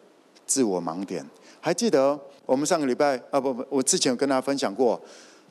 [0.46, 1.28] 自我盲点，
[1.60, 4.98] 还记得我们上个礼拜啊，不不，我之前有跟大家分享过，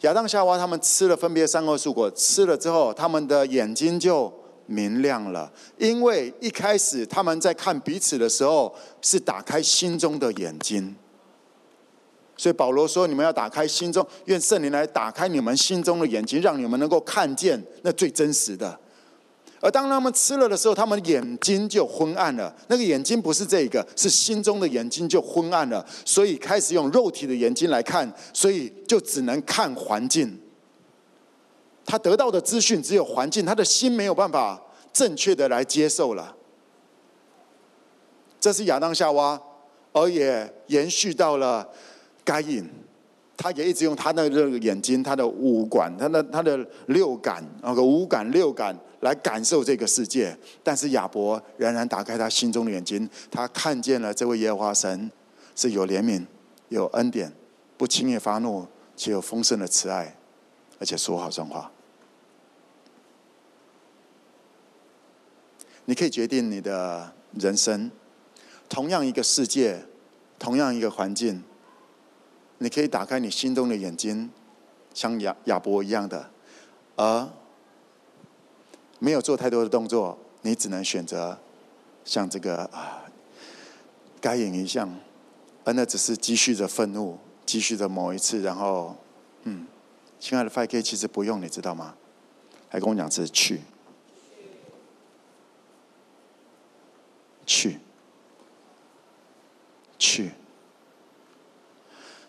[0.01, 4.33] 亚当夏娃他们吃了分别善恶树果，吃了之后，他们的眼睛就
[4.65, 10.95] 明亮了，因为一开始他们在看彼此的时候是打开心中的眼睛，
[12.37, 18.79] 所以保罗说：“你们要打开心中，愿圣灵来打开你们心中的眼睛，让你们能够看见那最真实的。”
[19.61, 22.53] 而当他们吃了的时候，他们眼睛就昏暗了。
[22.67, 30.37] 那个眼睛不是这个，是心中的眼睛就昏暗了，所以开始用肉体的眼睛来看，所以就只能看环境。
[31.85, 34.61] 他得到的资讯只有环境，他的心没有办法
[34.91, 36.35] 正确的来接受了。
[38.39, 39.41] 这是亚当夏娃，
[39.93, 41.67] 而也延续到了。
[42.23, 42.67] 该隐，
[43.37, 46.57] 他也一直用他的这个眼睛、他的五感、他的他的
[46.87, 50.35] 六感，那个五感六感来感受这个世界。
[50.63, 55.11] 但是亚伯仍然打开他心中的眼睛，他看见了这位耶和华神
[55.55, 56.25] 是有怜悯、
[56.69, 57.31] 有恩典，
[57.77, 58.65] 不轻易发怒，
[58.97, 60.17] 且有丰盛的慈爱，
[60.79, 61.71] 而且说好算话。
[65.85, 67.91] 你可以决定你的人生，
[68.67, 69.83] 同样一个世界，
[70.39, 71.43] 同样一个环境。
[72.57, 74.29] 你可以打开你心中的眼睛，
[74.93, 76.29] 像亚亚伯一样的，
[76.95, 77.29] 而
[78.99, 81.37] 没有做太多的动作，你只能选择
[82.05, 83.03] 像这个啊
[84.21, 84.89] 该隐一样，
[85.65, 88.95] 而那只是积蓄着愤怒，积蓄着某一次，然后
[89.43, 89.67] 嗯，
[90.19, 91.93] 亲爱的 5K 其实不用，你知道吗？
[92.69, 93.61] 还跟我讲是去，
[97.45, 97.79] 去，
[99.97, 100.31] 去。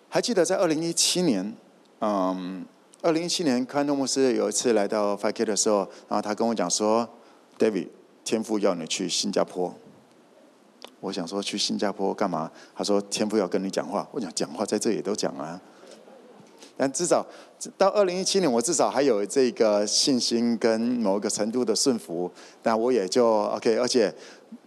[0.08, 1.54] 还记得在二零一七年，
[2.00, 2.64] 嗯，
[3.02, 7.08] 二零一七年，康诺牧师有一次来到 5K 的时候，然后他跟我讲说
[7.58, 7.88] ：“David，
[8.24, 9.74] 天父要你去新加坡。”
[11.00, 12.50] 我想说去新加坡干嘛？
[12.74, 15.60] 他说：“天父要跟你讲话。”我讲讲话在这里都讲啊。
[16.76, 17.24] 但至少
[17.78, 22.30] 到二零一七年，我至少还有这个信心跟某一个程度的顺服，
[22.62, 24.14] 那我也就 OK，而且。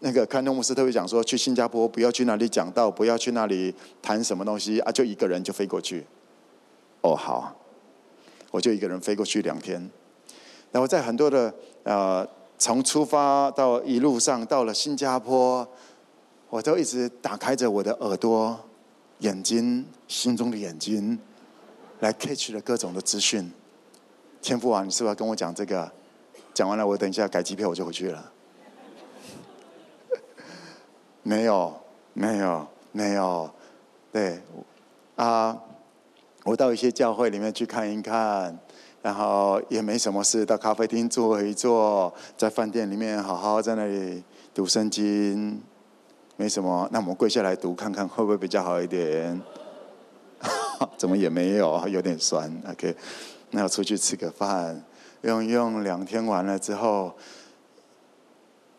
[0.02, 6.06] 那个康东牧师特别讲说，去新加坡不要去那里讲道，不要去那里谈什么东西啊，就一个人就飞过去。
[7.02, 7.56] 哦，好，
[8.52, 9.90] 我就一个人飞过去两天。
[10.72, 11.54] 然后在很多的
[11.84, 15.68] 呃，从出发到一路上到了新加坡，
[16.50, 18.58] 我都一直打开着我的耳朵、
[19.20, 21.18] 眼睛、心中的眼睛，
[22.00, 23.52] 来 catch 了各种的资讯。
[24.42, 25.92] 天父啊，你是不是要跟我讲这个？
[26.54, 28.32] 讲完了，我等一下改机票，我就回去了。
[31.24, 31.74] 没有，
[32.14, 33.50] 没有，没有，
[34.12, 34.42] 对，
[35.16, 35.58] 啊，
[36.44, 38.58] 我到一些教会里面去看一看，
[39.02, 44.24] 然后也没什么事，到咖啡厅坐一坐，在饭店里面好好在那里
[44.54, 45.62] 读圣经，
[46.36, 49.42] 没什么，那我们跪下来读看看会不会比较好一点？
[50.98, 52.52] 怎么也没有，有点酸。
[52.70, 52.96] OK，
[53.52, 54.84] 那我出去吃个饭，
[55.22, 57.14] 用用两天完了之后。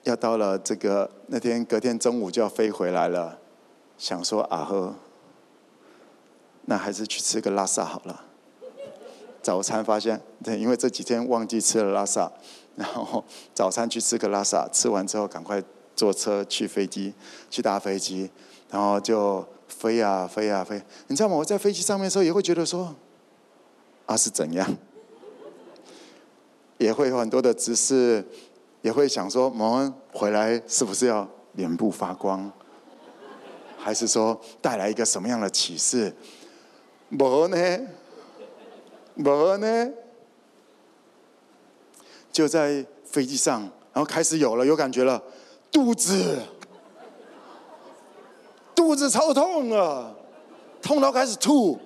[0.04, 3.38] 要到了这个那天隔天中午就要飞回来了，
[3.98, 4.94] 想说啊呵，
[6.64, 8.24] 那还是去吃个拉萨好了。
[9.42, 12.32] 早餐发现对，因为这几天忘记吃了拉萨，
[12.76, 13.22] 然后
[13.52, 15.62] 早餐去吃个拉萨，吃完之后赶快
[15.94, 17.12] 坐车去飞机，
[17.50, 18.30] 去搭飞机，
[18.70, 19.46] 然后就
[19.80, 20.82] 飞呀飞呀飞。
[21.06, 21.36] 你知道吗？
[21.36, 22.94] 我在飞机上面的时候也会觉得说，
[24.04, 24.76] 啊是怎样？
[26.76, 28.22] 也会有很多的姿势。
[28.82, 32.50] 也会想说，我们回来是不是要脸部发光，
[33.76, 36.14] 还是说带来一个什么样的启示？
[37.10, 37.56] 没呢，
[39.14, 39.90] 没呢。
[42.32, 43.60] 就在飞机上，
[43.92, 45.22] 然后开始有了，有感觉了，
[45.70, 46.38] 肚子，
[48.74, 50.12] 肚子超痛啊，
[50.80, 51.78] 痛到开始吐，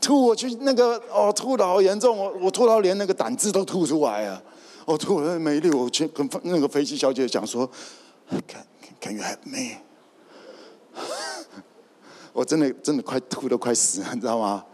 [0.00, 4.42] 吐我去那个哦，吐得好严重，我我吐到连那个胆汁都吐出来啊。
[4.84, 7.68] 我吐了没力，我去跟那个飞机小姐讲说
[8.30, 8.64] ，Can
[9.00, 9.76] Can you help me？
[12.32, 14.64] 我真的真的快吐得快死了，你知道吗？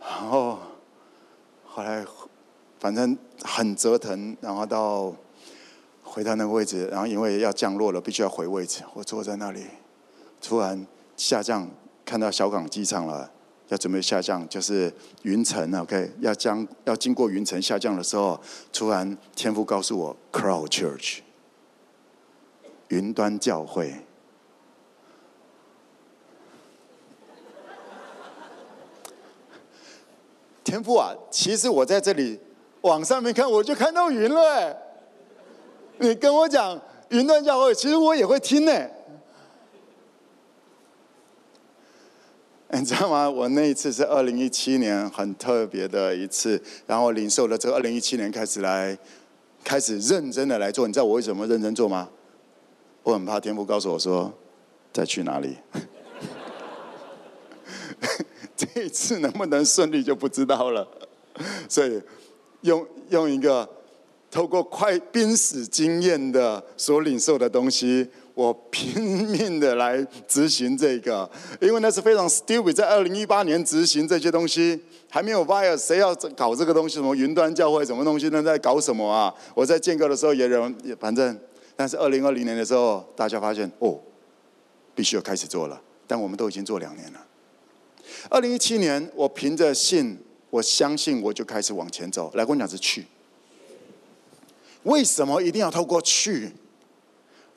[0.00, 0.58] 然后
[1.64, 2.04] 后来
[2.80, 5.14] 反正很折腾，然后到
[6.02, 8.82] 回到那个位置，然后因为要降落了，必须要回位置。
[8.94, 9.64] 我坐在那里，
[10.40, 10.86] 突然
[11.16, 11.68] 下降，
[12.04, 13.30] 看到小港机场了。
[13.68, 14.90] 要准备下降，就是
[15.24, 18.40] 云层，OK，要将要经过云层下降的时候，
[18.72, 21.18] 突然天父告诉我，Cloud Church，
[22.88, 23.94] 云端教会。
[30.64, 32.40] 天父啊，其实我在这里
[32.80, 34.74] 往上面看，我就看到云了，
[35.98, 36.80] 你跟我讲
[37.10, 38.72] 云端教会，其实我也会听呢。
[42.78, 43.28] 你知道吗？
[43.28, 48.96] 我那一次是二零一七年很特别的一次，然后领受了这个二零一七年开始来，
[49.64, 50.86] 开始认真的来做。
[50.86, 52.10] 你知道我为什么认真做吗？
[53.02, 54.30] 我很怕天父告诉我说，
[54.92, 55.56] 再去哪里？
[58.54, 60.86] 这 这一次能不能顺利就不知道了。
[61.70, 62.02] 所以
[62.60, 63.66] 用用一个
[64.30, 68.06] 透过快濒死经验的所领受的东西。
[68.38, 71.28] 我拼命的来执行这个，
[71.60, 72.72] 因为那是非常 stupid。
[72.72, 74.80] 在二零一八年执行这些东西，
[75.10, 76.94] 还没有 virus，谁要搞这个东西？
[76.94, 78.40] 什么云端教会，什么东西呢？
[78.40, 79.34] 在搞什么啊？
[79.56, 81.36] 我在建构的时候也人也反正，
[81.74, 83.98] 但是二零二零年的时候，大家发现哦，
[84.94, 85.82] 必须要开始做了。
[86.06, 87.26] 但我们都已经做两年了。
[88.30, 90.16] 二零一七年，我凭着信，
[90.50, 92.30] 我相信我就开始往前走。
[92.36, 93.04] 来，跟我讲是去。
[94.84, 96.52] 为什么一定要透过去？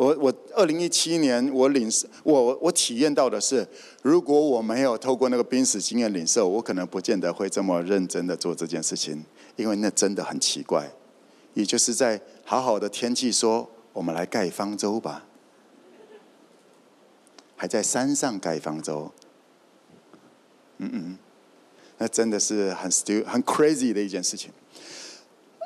[0.02, 1.88] 我我二零一七年我领
[2.24, 3.68] 我我体验到的是，
[4.02, 9.24] 如果我没有透过那个濒死经验领受，我可能不见得会这么认真的做这件事情，
[9.58, 10.90] 因为那真的很奇怪。
[11.54, 15.24] 也就是在好好的天气说，我们来盖方舟吧，
[17.56, 19.12] 还在山上盖方舟，
[20.80, 21.18] 嗯嗯，
[22.00, 24.50] 那真的是很 stupid 很 crazy 的一件事情。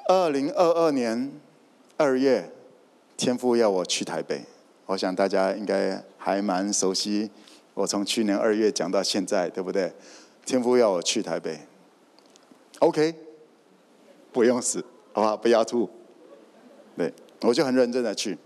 [0.09, 1.31] 二零二二年
[1.95, 2.51] 二月。
[3.17, 4.41] 天父要我去台北，
[4.85, 7.29] 我想大家应该还蛮熟悉。
[7.73, 9.91] 我从去年二月讲到现在，对不对？
[10.45, 11.59] 天父要我去台北
[12.79, 13.15] ，OK，
[14.31, 15.89] 不用死，好吧，不要吐。
[16.95, 17.11] 对，
[17.41, 18.37] 我就很认真的去，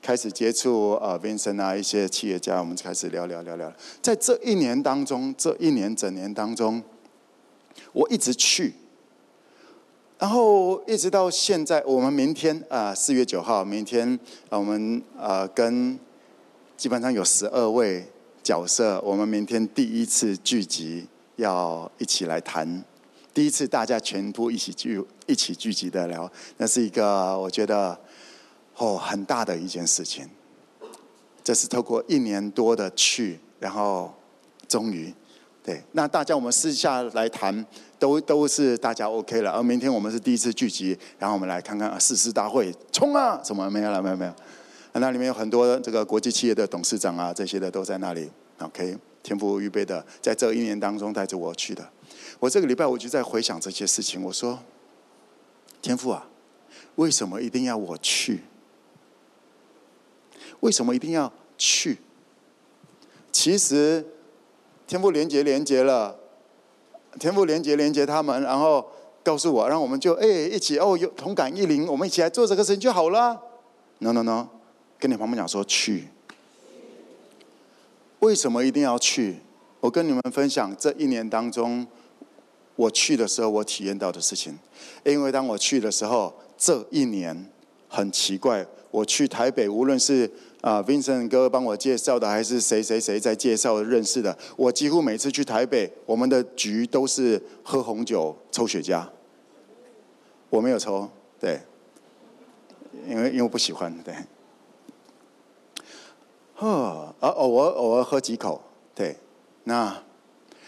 [0.00, 3.72] 开始接触呃，Vincent 啊，一些企业家，我们就开始聊聊聊聊。
[4.00, 6.82] 在这一年当中，这一年整年当中，
[7.92, 8.74] 我一直去。
[10.20, 14.06] 然后一直到现在，我们明天啊，四月九号，明天
[14.50, 15.98] 啊，我们啊跟
[16.76, 18.06] 基本上有十二位
[18.42, 22.84] 角色，我们明天第一次聚集，要一起来谈，
[23.32, 27.98] 第一次大家全部一起聚一起聚集的聊，那是一个我觉得
[28.76, 30.28] 哦很大的一件事情。
[31.42, 34.12] 这是透过一年多的去，然后
[34.68, 35.14] 终于。
[35.62, 37.64] 对，那大家我们私下来谈，
[37.98, 39.50] 都都是大家 OK 了。
[39.50, 44.32] 而明天我们是第一次聚集，然后我们来看看誓师大会冲啊，什么没有了，没有没有。
[44.94, 48.30] 那里面有很多这个国际企业的董事长啊，这些的都在那里。
[48.58, 51.86] OK，天赋预备的，在这一年当中带着我去的。
[52.38, 54.58] 我这个礼拜我就在回想这些事情，我说，
[55.82, 56.26] 天赋啊，
[56.94, 58.44] 为什么一定要我去？
[60.60, 61.98] 为什么一定要去？
[63.30, 64.06] 其实。
[64.90, 66.18] 天父连接连接了，
[67.20, 68.84] 天父连接连接他们，然后
[69.22, 73.40] 告诉我，让我们就哎一起哦有同感一灵，我们一起来做这个事情就好了。
[73.98, 74.48] No no no，
[74.98, 76.08] 跟你旁边讲说去，
[78.18, 79.36] 为什么一定要去？
[79.78, 81.86] 我跟你们分享这一年当中，
[82.74, 84.58] 我去的时候我体验到的事情。
[85.04, 87.48] 因为当我去的时候，这一年
[87.86, 90.28] 很奇怪，我去台北，无论是。
[90.60, 94.36] 啊，Vincent 哥帮我介绍的，还是谁谁谁在介绍认识的？
[94.56, 99.02] 我几乎每次去台北，我们的局都是喝红酒、抽雪茄。
[100.50, 101.08] 我没有抽，
[101.38, 101.60] 对，
[103.08, 104.14] 因为因为我不喜欢，对。
[106.56, 108.60] 呵，啊，偶尔偶尔喝几口，
[108.94, 109.16] 对。
[109.64, 110.02] 那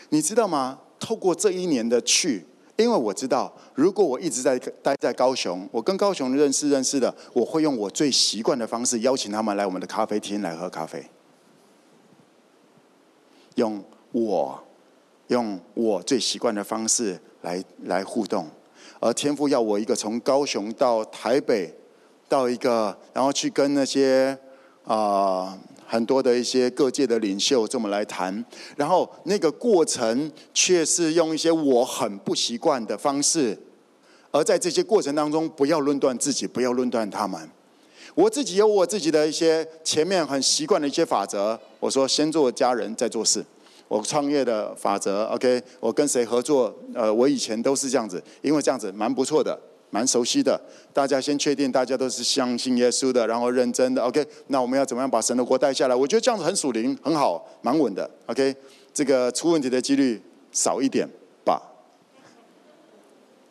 [0.08, 0.78] 你知道吗？
[0.98, 2.46] 透过这一年的去。
[2.76, 11.04] 因为我知道，如果我一直在待在高雄，我跟高雄认识认识的，我会用我最习惯的方式邀请他们来我们的咖啡厅来喝咖啡，
[13.56, 14.62] 用我
[15.28, 18.48] 用我最习惯的方式来来互动。
[19.00, 21.74] 而天父要我一个从高雄到台北，
[22.28, 24.36] 到一个，然后去跟那些
[24.84, 25.58] 啊。
[25.92, 28.42] 很多的一些各界的领袖这么来谈，
[28.76, 33.54] 然后那个过程却是用一些我很不习惯的方式，
[34.30, 37.38] 而在这些过程当中，不要论断自己，不要论断他们。
[38.14, 41.60] 我自己有我自己的一些前面很习惯的一些法则。
[41.78, 43.44] 我说先做家人，再做事。
[43.88, 46.74] 我创业的法则，OK，我跟谁合作？
[46.94, 49.60] 呃，我以前都是这样子，因为这样子蛮不错的。
[49.92, 50.58] 蛮熟悉的，
[50.94, 54.26] 大家先确定大家都是相信耶稣的，然后认真的，OK。
[54.46, 55.94] 那我们要怎么样把神的国带下来？
[55.94, 58.56] 我觉得这样子很属灵，很好，蛮稳的，OK。
[58.94, 60.18] 这个出问题的几率
[60.50, 61.06] 少一点
[61.44, 61.60] 吧。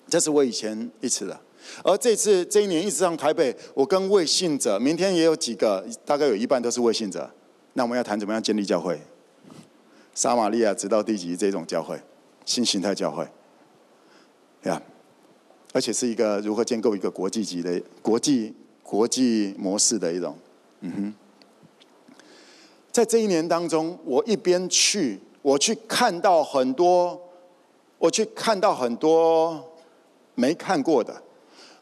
[0.10, 1.40] 这是我以前一次的，
[1.84, 7.30] 而这次这一年一直上台北，我跟未信者，明天也有几个，大概有一半都是未信者。
[7.74, 9.00] 那我们要谈怎么样建立教会？
[10.16, 11.98] 撒玛利亚直到地极这种教会，
[12.46, 13.26] 新形态教会，
[15.74, 18.54] 而且是一个如何建构一个国际级的国际
[18.84, 20.36] 国际模式的一种，
[20.82, 21.14] 嗯哼。
[22.92, 27.18] 在这一年当中，我一边去，我去看到很多，
[27.98, 29.64] 我去看到很多
[30.36, 31.24] 没看过的。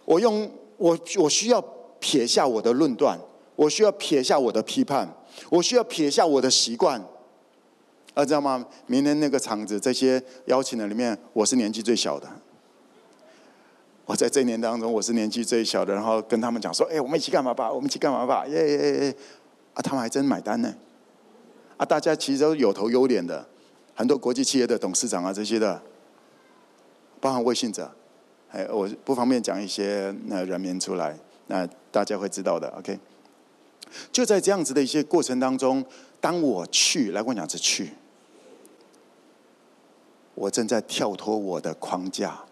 [0.05, 1.59] 我用我我需要
[1.99, 3.19] 撇下我的论断，
[3.55, 5.11] 我需要撇下我的批判，
[5.49, 7.03] 我需要撇下我的习惯。
[8.13, 8.63] 啊，知道吗？
[8.85, 12.27] 明天那个场子，这些邀请的里面，我是年纪最小的。
[14.09, 17.71] 我在这一年当中，我是年纪最小的，然后跟他们讲说：“哎，我们一起干嘛吧？
[17.71, 19.15] 我们一起干嘛吧？”耶耶耶！
[19.75, 20.73] 啊，他们还真买单呢。
[21.77, 23.47] 啊，大家其实都有头有脸的，
[23.93, 25.79] 很多国际企业的董事长啊，这些的，
[27.21, 27.91] 包含魏信者，
[28.49, 32.67] 哎，我不方便讲一些那人名出来，那大家会知道的。
[32.79, 32.97] OK，
[34.11, 35.85] 就在这样子的一些过程当中，
[36.19, 37.91] 当我去，来我讲是去，
[40.33, 42.45] 我正在跳脱我的框架。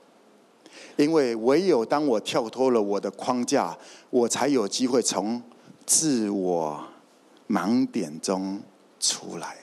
[0.98, 3.78] 因为唯有当我跳脱了我的框架，
[4.10, 5.42] 我才有机会从
[5.86, 6.84] 自我
[7.48, 8.62] 盲点中
[9.00, 9.58] 出来。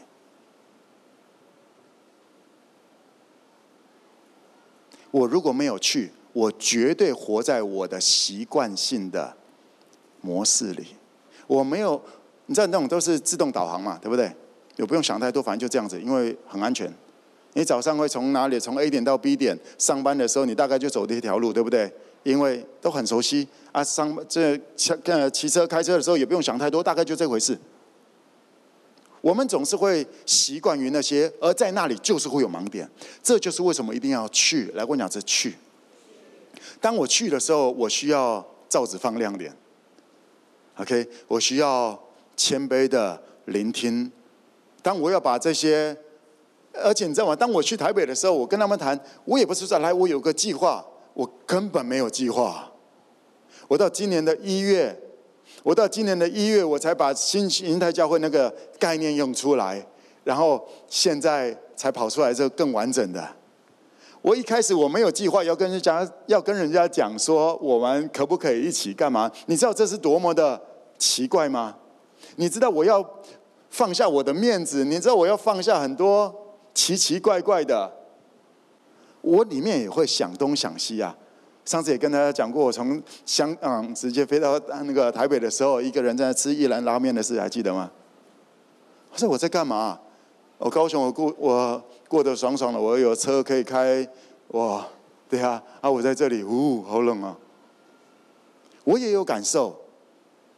[5.10, 9.36] 我如果没有去，我绝对活在我的习惯性的
[10.20, 10.96] 模式里。
[11.46, 12.00] 我没有，
[12.46, 14.34] 你知道那种都是自动导航嘛，对不对？
[14.76, 16.92] 也不用想太多，反正就这样子，因为很安全。
[17.56, 18.58] 你早上会从哪里？
[18.58, 21.90] 从 A 点到 B 点上班的时候，你大概就走这条路，对不对？
[22.24, 23.82] 因为都很熟悉啊。
[23.82, 24.92] 上这骑
[25.32, 27.56] 骑车开车的时候也不用想太多，大概就这回事。
[29.20, 32.90] 我们总是会习惯于那些，而在那里就是会有盲点。
[33.22, 34.72] 这就是为什么一定要去。
[34.74, 35.54] 来，我讲这去。
[36.80, 39.54] 当我去的时候，我需要罩子放亮点。
[40.78, 41.96] OK，我需要
[42.36, 44.10] 谦卑的聆听。
[44.82, 45.96] 当我要把这些。
[46.82, 47.36] 而且你知道吗？
[47.36, 52.70] 当我去台北的时候，我跟他们谈，我也不是说来，我有个计划，我根本没有计划。
[53.68, 54.94] 我到今年的一月，
[55.62, 59.86] 我到今年的一月，我才把新银台教会那个概念用出来，
[60.24, 63.26] 然后现在才跑出来这个更完整的。
[64.20, 69.30] 我一开始我没有计划要跟人家要跟人家讲说，我们可不可以一起干嘛？
[69.46, 70.60] 你知道这是多么的
[70.98, 71.76] 奇怪吗？
[72.36, 73.04] 你知道我要
[73.70, 76.34] 放下我的面子，你知道我要放下很多。
[76.74, 77.90] 奇奇怪怪的，
[79.20, 81.16] 我里面也会想东想西啊。
[81.64, 87.90] 上次也跟大家讲过，我从香港直接飞到那个台北的时候，一个人在吃一兰拉面的事，还记得吗？
[89.10, 89.98] 我说我在干嘛？
[90.58, 94.06] 我高雄我过我过得爽爽的，我有车可以开，
[94.48, 94.86] 哇，
[95.28, 97.38] 对啊，啊我在这里，呜，好冷啊。
[98.84, 99.74] 我也有感受，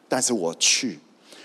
[0.09, 0.99] 但是我去，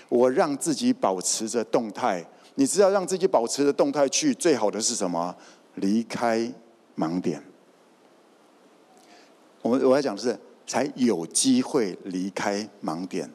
[0.08, 2.24] 我让自己保持着动态。
[2.54, 5.34] 你知道让自己保持的动态去最好的是什么？
[5.76, 6.52] 离开
[6.96, 7.42] 盲点。
[9.62, 13.30] 我们我要讲的是，才有机会离开盲点，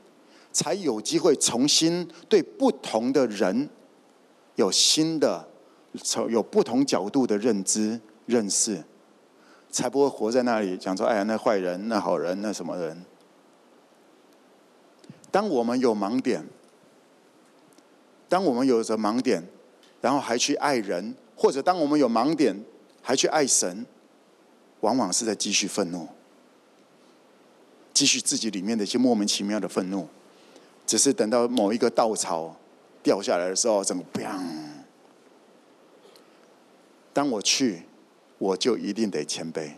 [0.52, 3.68] 才有机会重新对不同的人
[4.56, 5.48] 有新的、
[6.04, 8.84] 从有不同角度的认知认识，
[9.72, 13.04] 才不会活在那里讲说：“哎呀，那坏人、那好人、那什么人。”
[15.32, 16.46] 当我们有盲点。
[18.30, 19.44] 当我们有着盲点，
[20.02, 22.64] 然后还去爱人，或者当我们有盲点
[23.02, 23.86] 还去爱神，
[24.82, 26.08] 往往是在继续愤怒，
[27.94, 30.08] 继续自己里面的一些莫名其妙的愤怒，
[30.86, 32.56] 只是等到某一个稻草
[33.02, 34.40] 掉下来的时候，整个砰！
[37.14, 37.84] 当我去，
[38.38, 39.72] 我就一定得谦卑，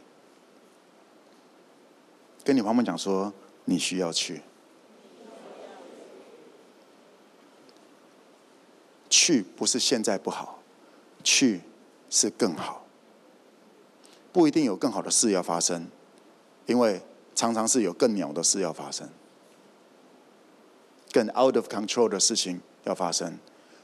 [2.43, 3.31] 跟你旁边讲说，
[3.65, 4.41] 你需要去。
[9.29, 10.57] 去不是现在不好，
[11.23, 11.61] 去
[12.09, 12.83] 是更好。
[14.31, 15.87] 不一定有更好的事要发生，
[16.65, 16.99] 因为
[17.35, 19.07] 常常是有更鸟的事要发生，
[21.11, 23.37] 更 out of control 的事情要发生。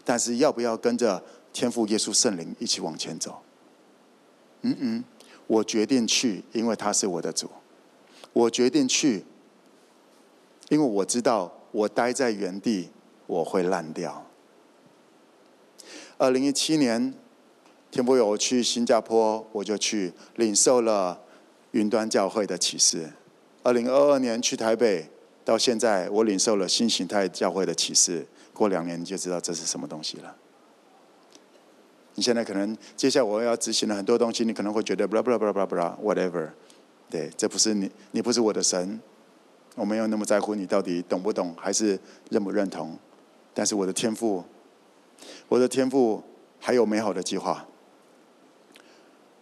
[0.04, 1.24] 但是要不要跟着
[1.54, 3.43] 天父耶稣圣灵一起往前走？
[4.62, 5.04] 嗯嗯，
[5.46, 7.48] 我决定去，因为他是我的主。
[8.34, 9.24] 我决定去，
[10.70, 12.89] 因为我知道我待在原地
[13.28, 14.24] 我会烂掉。
[16.18, 17.13] 二零一七年，
[17.91, 21.22] 天父有去新加坡，我就去领受了
[21.72, 23.11] 云端教会的启示。
[23.63, 25.09] 二零二二年去台北，
[25.43, 28.26] 到现在我领受了新形态教会的启示。
[28.53, 30.34] 过两年你就知道这是什么东西了。
[32.13, 36.49] 你现在可能接下来我要执行的很多东西，你可能会觉得 blah blah blah blah blah whatever，
[37.09, 39.01] 对，这不是你，你不是我的神，
[39.76, 41.99] 我没有那么在乎你到底懂不懂，还是
[42.30, 42.97] 认不认同。
[43.53, 44.41] 但是我的天赋。
[45.47, 46.23] 我的天赋
[46.59, 47.67] 还有美好的计划。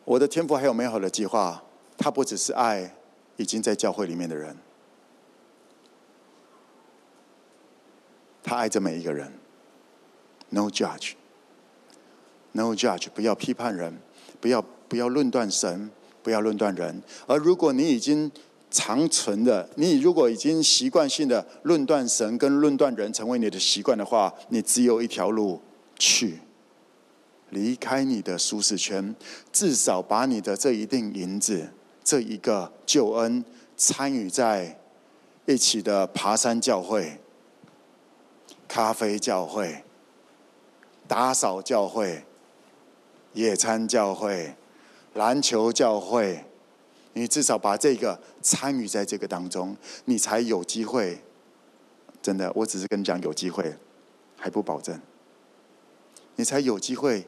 [0.06, 1.64] 我的天赋还有美好的计划，
[1.98, 2.94] 他不只是爱
[3.38, 4.58] 已经在教会里面的人，
[8.44, 9.32] 他爱着每一个人。
[10.50, 13.98] No judge，No judge，不要批判人，
[14.42, 15.90] 不要不要论断神，
[16.22, 17.02] 不要论断人。
[17.26, 18.30] 而如果你已经
[18.70, 25.62] 长存的，你如果已经习惯性的论断神跟论断人成为你的习惯的话，你只有一条路。
[25.98, 26.40] 去，
[27.50, 29.16] 离开你的舒适圈，
[29.52, 31.70] 至少把你的这一锭银子、
[32.04, 33.44] 这一个救恩，
[33.78, 34.80] 参与在
[35.46, 37.20] 一起的爬山教会、
[38.68, 39.84] 咖啡教会、
[41.08, 42.24] 打扫教会、
[43.34, 44.56] 野餐教会、
[45.14, 46.46] 篮球教会，
[47.14, 49.76] 你至少把这个参与在这个当中，
[50.06, 51.22] 你才有机会。
[52.22, 53.76] 真的，我只是跟你讲有机会，
[54.38, 55.00] 还不保证。
[56.36, 57.28] 你才有机会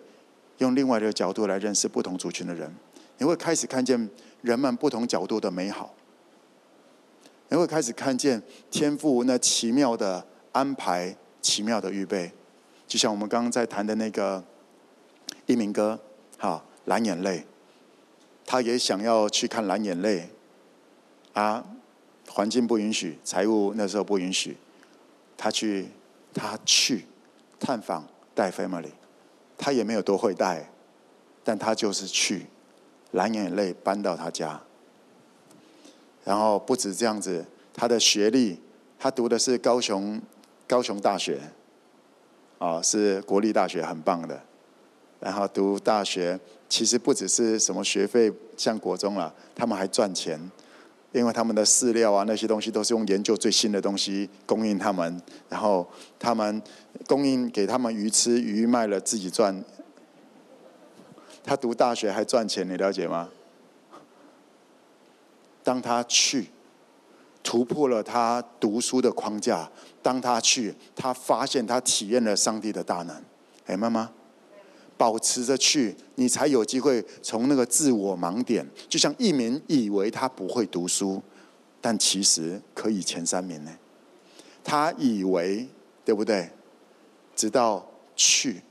[0.57, 2.73] 用另外一个角度来认识不同族群的人，
[3.17, 4.09] 你会开始看见
[4.41, 5.93] 人们不同角度的美好，
[7.49, 8.41] 你会开始看见
[8.71, 12.31] 天赋那奇妙的安排、奇妙的预备，
[12.87, 14.43] 就像我们刚刚在谈的那个
[15.45, 15.99] 一鸣哥，
[16.39, 17.45] 哈，蓝眼泪，
[18.45, 20.29] 他也想要去看蓝眼泪，
[21.33, 21.63] 啊，
[22.29, 24.57] 环境不允许，财务那时候不允许，
[25.37, 25.89] 他去，
[26.33, 27.05] 他去
[27.59, 28.07] 探访。
[28.36, 28.91] 带 family，
[29.57, 30.69] 他也没有多会带，
[31.43, 32.45] 但他就是去，
[33.11, 34.61] 蓝眼泪搬到他家，
[36.23, 38.59] 然后不止这样子，他的学历，
[38.99, 40.21] 他读的是高雄
[40.67, 41.39] 高雄大学，
[42.59, 44.39] 啊，是国立大学，很棒的。
[45.21, 50.39] 然后读大学，其实不只是什么学费像国中了，他们还赚钱。
[51.20, 55.88] 因为他们的饲料啊，那些东西都是用研究最新的东西供应他们，然后
[56.20, 56.61] 他们
[57.07, 59.63] 供应给他们鱼吃，鱼卖了自己赚。
[61.43, 63.30] 他读大学还赚钱，你了解吗？
[65.63, 66.49] 当他去
[67.43, 69.70] 突破了他读书的框架，
[70.01, 73.16] 当他去，他发现他体验了上帝的大能。
[73.68, 74.11] 哎，妈妈。
[74.97, 78.65] 保持着去，你才有机会从那个自我盲点。
[78.87, 81.21] 就像一鸣以为他不会读书，
[81.81, 83.71] 但其实可以前三名呢。
[84.63, 85.67] 他以为
[86.03, 86.49] 对不对？
[87.35, 87.85] 直到
[88.15, 88.61] 去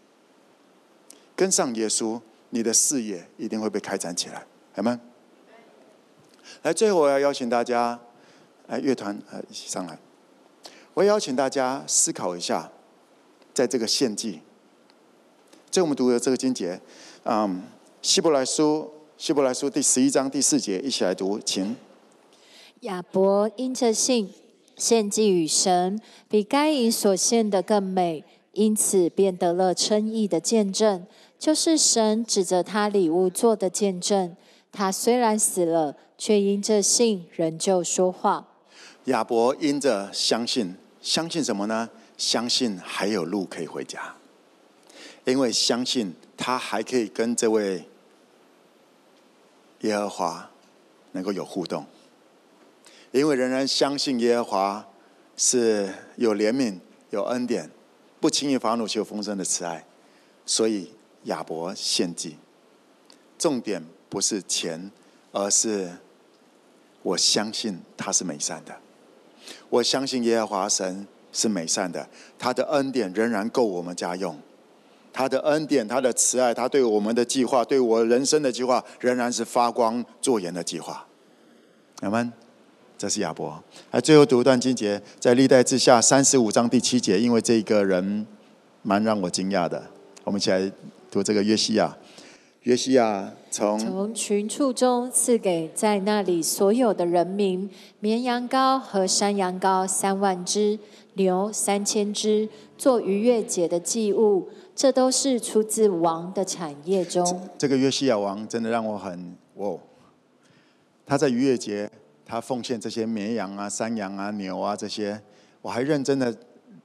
[1.37, 2.21] 跟上耶稣，
[2.51, 4.99] 你的视野一定会被开展起来，好吗？
[6.63, 8.01] 来，最后我要邀请大家，
[8.69, 9.99] 来乐团呃一起上来。
[10.95, 12.73] 我要邀请大家思考一下，
[13.53, 14.41] 在这个献祭。
[15.75, 16.81] 所以我们读的这个经节，
[17.25, 17.61] 嗯，
[18.01, 21.75] 希伯来书，希伯来书第十一章第四节，一起来读，请。
[22.83, 24.31] 亚伯因着信
[24.77, 28.23] 献祭与神，比该隐所献的更美，
[28.53, 31.05] 因此便得了称义的见证，
[31.41, 34.37] 就是神指着他礼物做的见证。
[34.71, 38.47] 他虽然死了，却因着信仍旧说话。
[39.07, 41.91] 亚伯因着相信，相信什么呢？
[42.17, 44.15] 相信还有路可以回家。
[45.25, 47.89] 因为相信他还可以跟这位
[49.81, 50.51] 耶和华
[51.13, 51.87] 能够有互动，
[53.13, 54.89] 因为仍然相信耶和华
[55.37, 56.79] 是有怜悯、
[57.11, 57.71] 有恩典、
[58.21, 59.87] 不轻易发怒、且有丰盛的慈爱，
[60.45, 60.91] 所以
[61.25, 62.37] 亚伯献祭。
[63.39, 64.91] 重点不是钱，
[65.33, 65.91] 而是
[67.03, 68.79] 我相信他是美善的，
[69.69, 72.09] 我相信耶和华神是美善的，
[72.39, 74.39] 他的恩典仍然够我们家用。
[75.15, 81.07] 他的恩典，他的慈爱，他对我们的计划，对我人生的计划，仍然是发光作盐的计划。
[82.03, 82.31] 阿门。
[82.97, 83.63] 这是亚伯。
[83.91, 88.25] 来，最后读一段经节，在历代志下三十五章第七节，因为这个人
[88.83, 89.83] 蛮让我惊讶的。
[90.23, 90.71] 我们一起来
[91.11, 91.97] 读这个约西亚。
[92.63, 97.69] 约西亚从从群畜中赐给在那里所有的人民
[98.01, 100.79] 绵羊羔和山羊羔三万只，
[101.15, 104.49] 牛三千只，做逾越节的祭物。
[104.75, 107.25] 这都是出自王的产业中。
[107.25, 109.79] 这，这个约西亚王真的让我很哦，
[111.07, 111.89] 他在逾越节，
[112.27, 115.23] 他奉献这些绵羊啊、山羊啊、牛啊这些，
[115.63, 116.37] 我还认真的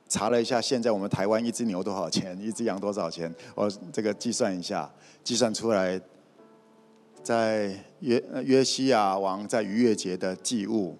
[0.07, 3.33] 查了一下，现在我们台湾一只牛多少钱，一只羊多少钱？
[3.55, 4.87] 我这个计算一下，
[5.23, 5.99] 计算出来，
[7.23, 10.95] 在约约西亚王在逾越节的祭物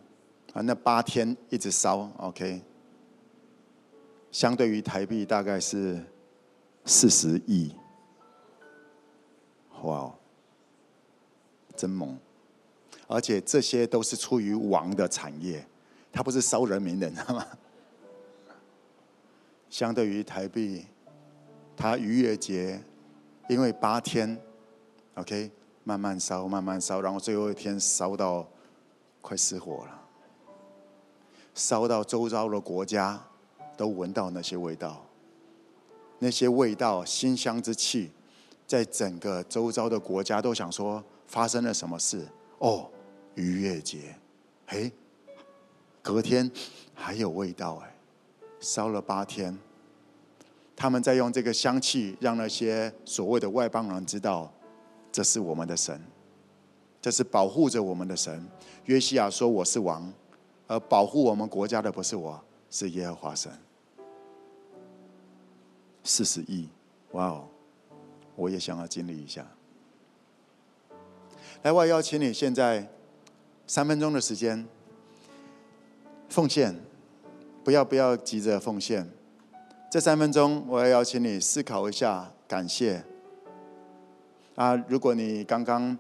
[0.53, 2.59] 啊，那八天一直烧，OK，
[4.31, 6.03] 相对于台币大概是。
[6.85, 7.71] 四十亿，
[9.83, 10.11] 哇，
[11.75, 12.17] 真猛！
[13.07, 15.63] 而且这些都是出于王的产业，
[16.11, 17.45] 他不是烧人民的，你知道吗？
[19.69, 20.87] 相对于台币，
[21.77, 22.81] 他逾越节，
[23.49, 24.41] 因为八天
[25.13, 25.51] ，OK，
[25.83, 28.47] 慢慢烧，慢慢烧，然后最后一天烧到
[29.21, 30.01] 快失火了，
[31.53, 33.21] 烧到周遭的国家
[33.79, 35.05] 都闻到那些味道。
[36.19, 38.11] 那些味道、馨香之气，
[38.67, 42.27] 在整个周遭的国家都想说发生了什么事？
[42.57, 42.89] 哦，
[43.35, 44.17] 逾越节，
[44.67, 44.91] 嘿，
[46.01, 46.51] 隔天
[46.93, 47.95] 还有味道哎，
[48.59, 49.57] 烧了八天，
[50.75, 54.51] 他们在用这个香气，让那些所谓的外邦人知道，
[55.13, 56.01] 这是我们的神，
[57.01, 58.45] 这是保护着我们的神。
[58.87, 60.11] 约西亚说：“我是王，
[60.67, 63.49] 而保护我们国家的不是我，是耶和华神。”
[66.09, 66.67] 四十亿，
[67.11, 67.47] 哇哦！
[68.35, 69.45] 我也想要经历一下。
[71.61, 72.89] 来，我邀请你现在
[73.67, 74.65] 三分钟的时间
[76.27, 76.75] 奉献，
[77.63, 79.07] 不要不要急着奉献。
[79.91, 83.03] 这三分钟，我要邀请你思考一下，感谢。
[84.55, 85.95] 啊，如果你刚刚，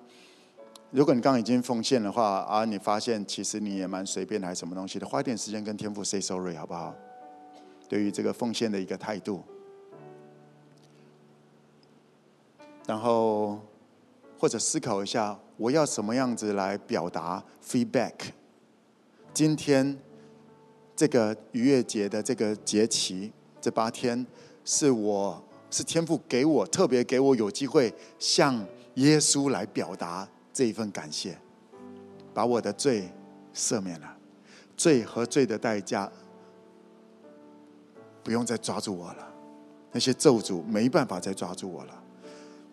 [0.89, 6.95] 如果你刚刚已经奉献的话，啊，你发现其实你也蛮随便的，还是什么东西的，花一点时间跟天父 say sorry 好不好？
[7.87, 9.43] 对于这个奉献的一个态度。
[12.89, 13.59] 然后，
[14.39, 18.15] 或者思考一下，我要什么样子来表达 feedback？
[19.31, 19.95] 今天
[20.95, 23.31] 这个逾越节的这个节期，
[23.61, 24.25] 这八天，
[24.65, 28.65] 是我是天父给我特别给我有机会向
[28.95, 31.37] 耶稣来表达这一份感谢，
[32.33, 33.07] 把我的罪
[33.53, 34.17] 赦免了，
[34.75, 36.11] 罪和罪的代价
[38.23, 39.31] 不用再抓住我了，
[39.91, 41.98] 那些咒诅没办法再抓住我了。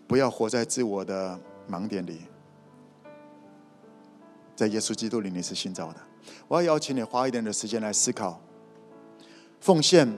[0.07, 1.38] 不要活在自我的
[1.68, 2.20] 盲点里，
[4.54, 5.96] 在耶稣基督里你是新造的。
[6.46, 8.40] 我要邀请你花一点的时间来思考，
[9.61, 10.16] 奉献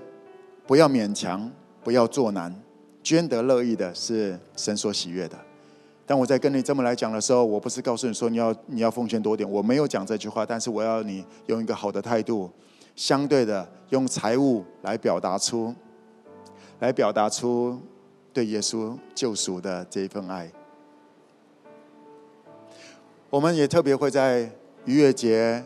[0.66, 1.50] 不要勉强，
[1.82, 2.54] 不要做难，
[3.02, 5.38] 捐得乐意的是神所喜悦的。
[6.06, 12.50] 当我在跟你这么来讲的时候，我不是告诉你说你要你要奉献多点，我没有讲这句话，但是我要你用一个好的态度，
[12.94, 15.74] 相对的用财物来表达出，
[16.80, 17.80] 来表达出。
[18.38, 20.48] 对耶稣救赎的这一份爱，
[23.28, 24.48] 我们也特别会在
[24.84, 25.64] 逾越节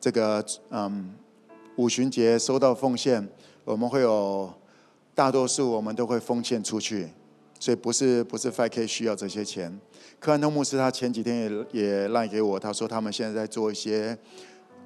[0.00, 1.14] 这个嗯
[1.76, 3.28] 五旬节收到奉献，
[3.66, 4.50] 我们会有
[5.14, 7.10] 大多数我们都会奉献出去，
[7.60, 9.78] 所以不是不是 5K 需要这些钱。
[10.18, 11.40] 柯安东牧师他前几天
[11.72, 14.16] 也也赖给我，他说他们现在在做一些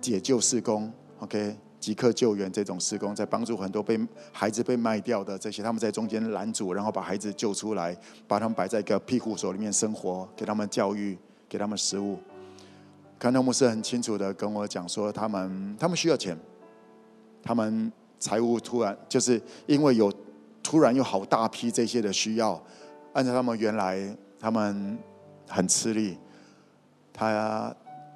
[0.00, 1.56] 解救事工，OK。
[1.86, 3.96] 即刻救援这种施工，在帮助很多被
[4.32, 11.16] 孩子被卖掉的这些，他们在中间拦阻，然后把孩子救出来，把他们摆在一个庇护所里面生活，给他们教育，
[11.48, 12.18] 给他们食物。
[13.20, 16.36] 康德牧师很清楚的跟我讲说，他们他们需要钱，
[17.40, 20.12] 他们财务突然就是因为有
[20.64, 22.60] 突然有好大批这些的需要，
[23.12, 23.96] 按照他们原来
[24.40, 24.98] 他们
[25.46, 26.18] 很吃力，
[27.12, 27.72] 他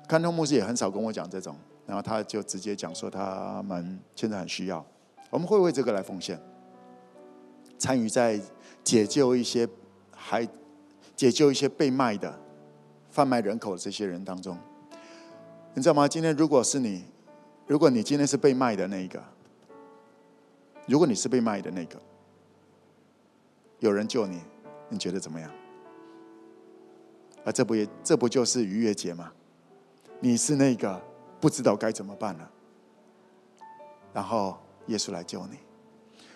[0.09, 1.55] 康德牧师也很少跟我讲这种。
[1.91, 4.87] 然后他就直接讲说，他们现在很需要，
[5.29, 6.41] 我们会为这个来奉献，
[7.81, 8.41] 参与在
[8.85, 9.69] 解救一些
[10.13, 10.49] 还
[11.17, 12.33] 解救一些被卖的
[13.11, 14.57] 贩卖人口的这些人当中。
[15.75, 16.07] 你知道吗？
[16.07, 17.05] 今天如果是你，
[17.67, 19.21] 如果你今天是被卖的那一个，
[20.87, 22.01] 如果你是被卖的那个，
[23.81, 24.41] 有人救你，
[24.89, 25.51] 你觉得怎么样？
[27.45, 29.33] 啊，这不也这不就是逾越节吗？
[30.21, 31.10] 你是那个。
[31.41, 32.51] 不知道该怎么办了，
[34.13, 35.59] 然后耶稣来救你。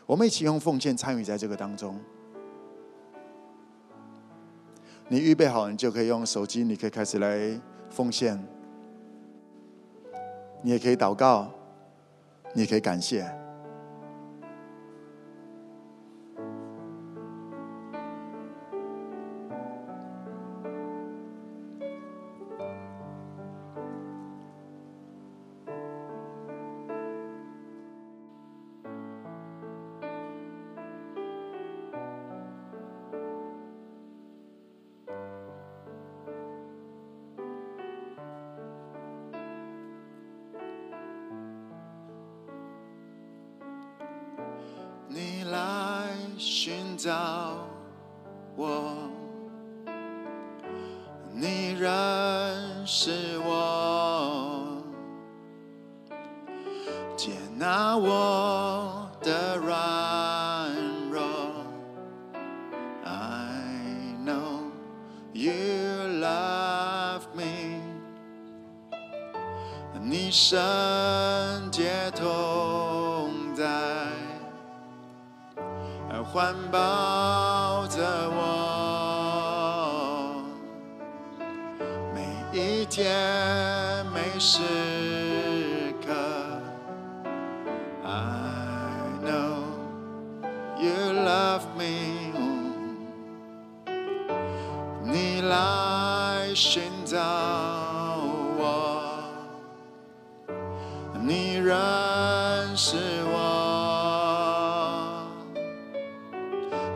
[0.07, 2.01] 我们一起用奉献参与在这个当中。
[5.09, 8.43] 你预备好，你就可以用手机，你可以开始来奉献。
[10.63, 11.51] 你也可以祷告，
[12.55, 13.44] 你也可以感谢。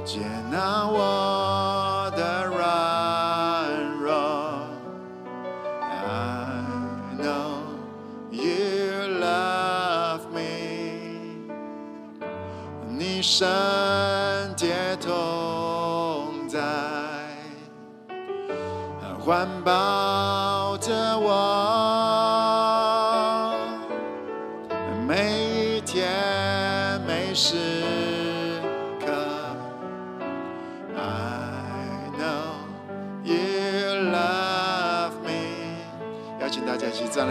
[0.09, 2.57] 接纳我的软
[4.01, 4.11] 弱。
[5.83, 6.65] I
[7.19, 7.61] know
[8.31, 11.45] you love me，
[12.89, 13.47] 你身
[14.57, 16.59] 体同在，
[19.21, 20.68] 环抱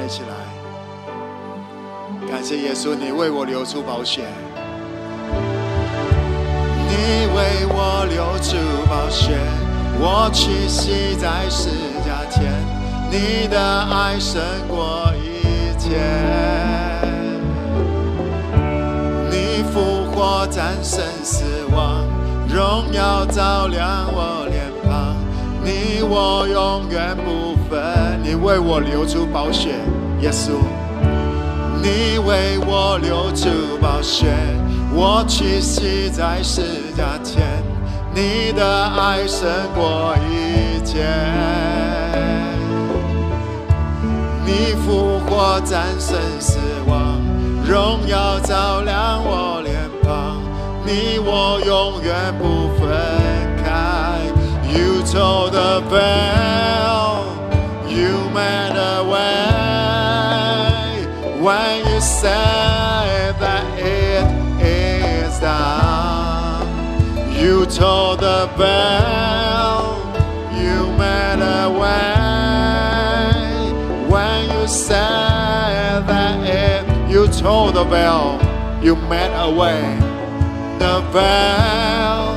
[0.07, 0.33] 起来，
[2.31, 4.21] 感谢耶稣，你为我流出宝血，
[6.87, 8.55] 你为我流出
[8.87, 9.37] 宝血，
[9.99, 11.69] 我屈膝在十
[12.05, 12.53] 架前，
[13.11, 15.97] 你的爱胜过一切。
[19.29, 21.43] 你复活战胜死
[21.75, 22.05] 亡，
[22.47, 25.17] 荣耀照亮我脸庞，
[25.63, 27.77] 你我永远不分。
[28.23, 29.75] 你为我流出宝血，
[30.21, 30.51] 耶稣，
[31.81, 34.25] 你为我流出宝血，
[34.93, 36.61] 我屈膝在十
[36.97, 37.63] 架前，
[38.13, 41.05] 你的爱胜过一切。
[44.43, 46.57] 你复活战胜死
[46.87, 47.21] 亡，
[47.63, 50.41] 荣耀照亮我脸庞。
[50.83, 52.87] 你我永远不分
[53.63, 54.17] 开。
[54.69, 57.25] You tore the bell,
[57.87, 59.56] you made a way
[61.47, 64.27] when you said that it
[64.61, 66.67] is done.
[67.31, 70.03] You tore the bell,
[70.61, 72.89] you made a way
[74.11, 76.83] when you said that it.
[77.09, 78.27] You tore the bell,
[78.83, 79.81] you made a way
[80.79, 82.36] the veil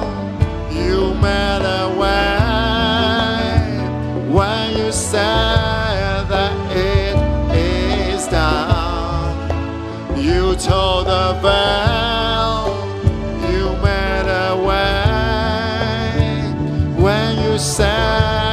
[10.60, 12.68] told the bell
[13.50, 15.82] you made a way
[17.00, 18.49] when you said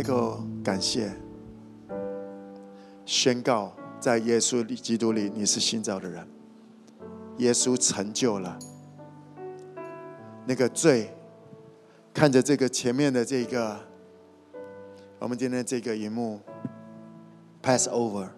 [0.00, 1.12] 开口感谢，
[3.04, 3.70] 宣告。
[4.00, 6.26] 在耶稣基督里，你是新造的人。
[7.36, 8.58] 耶稣成就了
[10.46, 11.10] 那个罪。
[12.14, 13.78] 看着这个前面的这个，
[15.18, 16.40] 我们今天这个荧幕
[17.62, 18.30] ，Passover，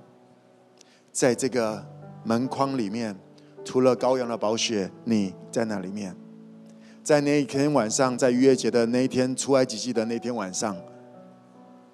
[1.12, 1.86] 在这个
[2.24, 3.16] 门框里面，
[3.64, 6.16] 除了羔羊的宝血，你在那里面。
[7.04, 10.76] 在那一天晚上，在逾越节的那一天，出埃及记的那天晚上，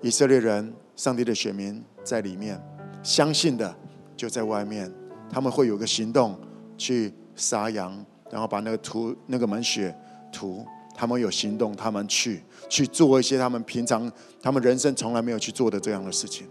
[0.01, 2.61] 以色列人，上帝的选民在里面，
[3.03, 3.74] 相信的
[4.16, 4.92] 就在外面。
[5.30, 6.38] 他们会有个行动，
[6.78, 9.94] 去杀羊，然后把那个涂那个门血
[10.32, 10.64] 涂。
[10.94, 14.11] 他们有行动，他们去去做一些他们平常
[14.42, 16.46] 他们人生从来没有去做的这样的事情，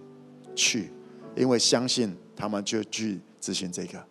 [0.56, 0.90] 去，
[1.36, 4.02] 因为相信他们就去执行这个。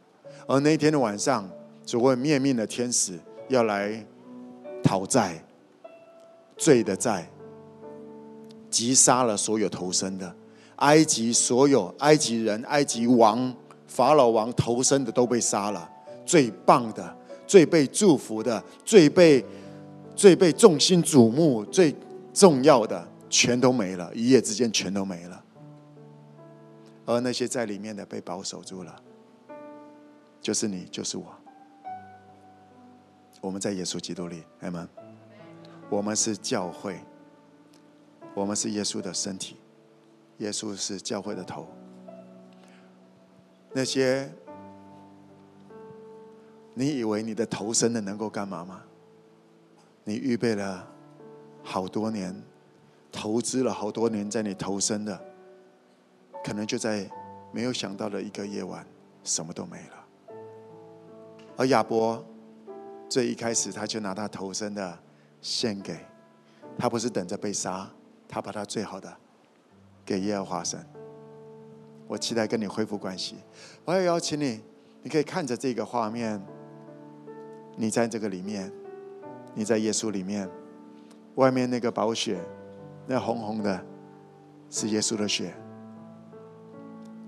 [0.46, 1.48] 而那一天的晚上，
[1.86, 3.18] 所谓灭命的天使
[3.48, 4.04] 要来
[4.82, 5.42] 讨债，
[6.56, 7.26] 罪的债。
[8.76, 10.36] 击杀了所有投生的，
[10.76, 13.54] 埃及所有埃及人、埃及王、
[13.86, 15.90] 法老王投生的都被杀了。
[16.26, 17.16] 最棒的、
[17.46, 19.42] 最被祝福的、最被
[20.14, 21.94] 最被众星瞩目、最
[22.34, 25.42] 重要的，全都没了，一夜之间全都没了。
[27.06, 28.94] 而那些在里面的被保守住了，
[30.42, 31.24] 就是你，就是我。
[33.40, 34.86] 我们在耶稣基督里，阿们。
[35.88, 37.00] 我们是教会。
[38.36, 39.56] 我们是耶稣的身体，
[40.38, 41.66] 耶稣是教会的头。
[43.72, 44.30] 那些
[46.74, 48.82] 你以为你的投生的能够干嘛吗？
[50.04, 50.86] 你预备了
[51.62, 52.38] 好多年，
[53.10, 55.18] 投资了好多年在你投生的，
[56.44, 57.10] 可能就在
[57.50, 58.86] 没有想到的一个夜晚，
[59.24, 60.36] 什么都没了。
[61.56, 62.22] 而亚伯
[63.08, 64.98] 最一开始他就拿他投生的
[65.40, 65.98] 献给，
[66.76, 67.90] 他不是等着被杀。
[68.28, 69.14] 他把他最好的
[70.04, 70.78] 给耶和华神。
[72.06, 73.36] 我期待跟你恢复关系。
[73.84, 74.60] 我要邀请你，
[75.02, 76.40] 你可以看着这个画面。
[77.78, 78.72] 你在这个里面，
[79.54, 80.48] 你在耶稣里面，
[81.34, 82.40] 外面那个宝血，
[83.06, 83.84] 那红红的，
[84.70, 85.52] 是耶稣的血。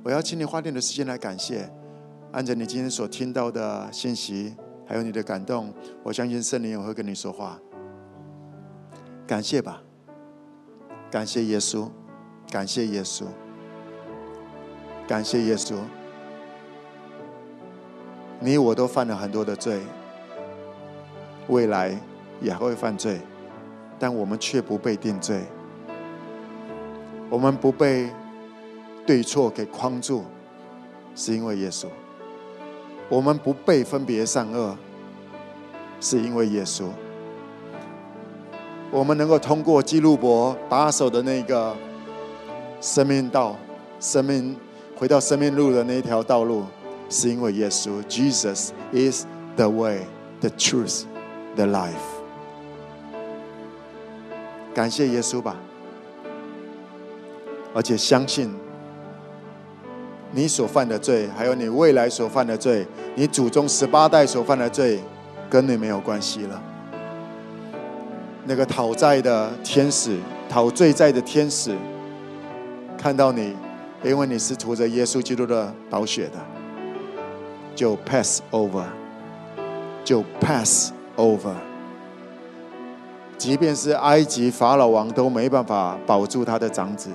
[0.02, 1.70] 我要请你花点的时间来感谢，
[2.32, 7.60] 按照你今天所听到的信息，还有你的感动，我相信圣灵也会跟你说话。
[9.26, 9.82] 感谢吧。
[11.10, 11.88] 感谢耶稣，
[12.50, 13.24] 感谢耶稣，
[15.06, 15.74] 感谢耶稣。
[18.40, 19.80] 你我都犯了很多的罪，
[21.48, 21.98] 未来
[22.40, 23.20] 也会犯罪，
[23.98, 25.42] 但我们却不被定罪。
[27.30, 28.10] 我们不被
[29.06, 30.24] 对错给框住，
[31.14, 31.86] 是因为耶稣。
[33.08, 34.76] 我们不被分别善恶，
[36.00, 36.84] 是因为耶稣。
[38.90, 41.76] 我们能够通过基路伯把守的那个
[42.80, 43.54] 生命道，
[44.00, 44.56] 生命
[44.96, 46.64] 回到生命路的那一条道路，
[47.10, 48.02] 是因为耶稣。
[48.04, 49.26] Jesus is
[49.56, 50.06] the way,
[50.40, 51.02] the truth,
[51.54, 51.92] the life。
[54.74, 55.56] 感谢耶稣吧，
[57.74, 58.54] 而且相信
[60.32, 65.00] 你所犯的罪，还有你未来所犯的罪，你祖宗十八代所犯的罪，
[65.50, 66.62] 跟你没有关系了。
[68.48, 70.16] 那个讨债的天使，
[70.48, 71.76] 讨罪债的天使，
[72.96, 73.54] 看到你，
[74.02, 76.38] 因为你是涂着耶稣基督的宝血的，
[77.76, 78.84] 就 pass over，
[80.02, 81.52] 就 pass over。
[83.36, 87.10] 即便是埃及法老王都没办法保住他的长子。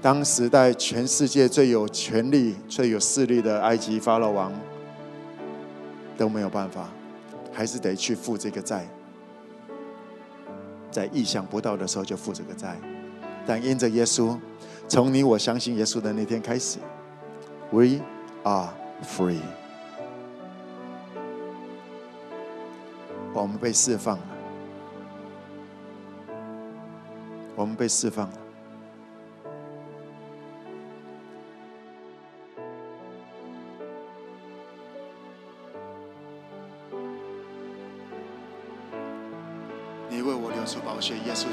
[0.00, 4.52] 当时代全世界最有权力、最有势力的埃及法老王
[6.16, 6.88] 都没有办法，
[7.52, 8.86] 还是得去付这个债。
[10.96, 12.74] 在意想不到的时候就负这个债，
[13.46, 14.34] 但因着耶稣，
[14.88, 16.78] 从你我相信耶稣的那天开始
[17.70, 18.00] ，We
[18.44, 18.70] are
[19.04, 19.40] free，
[23.34, 24.24] 我们被释放了，
[27.54, 28.45] 我们被释放了。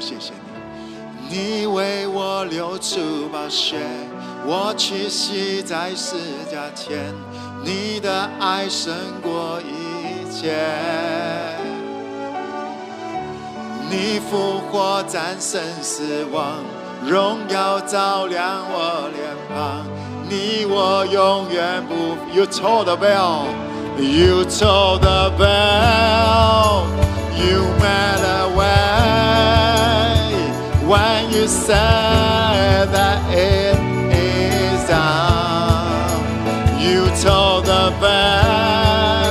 [0.00, 0.32] 谢谢
[1.28, 3.76] 你，你为我流出宝血，
[4.46, 6.16] 我屈膝在十
[6.50, 7.14] 架前，
[7.64, 10.54] 你的爱胜过一切，
[13.90, 16.56] 你复活战胜死亡，
[17.06, 19.86] 荣耀照亮我脸庞，
[20.28, 21.94] 你我永远不。
[22.34, 23.46] You told the bell,
[23.96, 26.86] you told the bell,
[27.36, 29.33] you made a way.
[30.94, 33.76] When you said that it
[34.14, 36.20] is done,
[36.80, 39.23] you told the bell,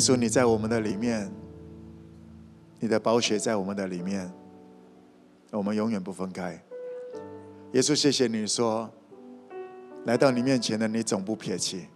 [0.00, 1.30] 稣，你在我们的里面，
[2.80, 4.32] 你的宝血在我们的里面，
[5.52, 6.60] 我们永远不分开。
[7.72, 8.90] 耶稣，谢谢你说，
[10.06, 11.86] 来到你面前的你总不撇弃。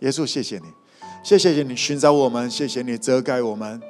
[0.00, 0.64] 耶稣，谢谢你，
[1.22, 3.82] 谢谢你寻找我们，谢谢你遮盖我们，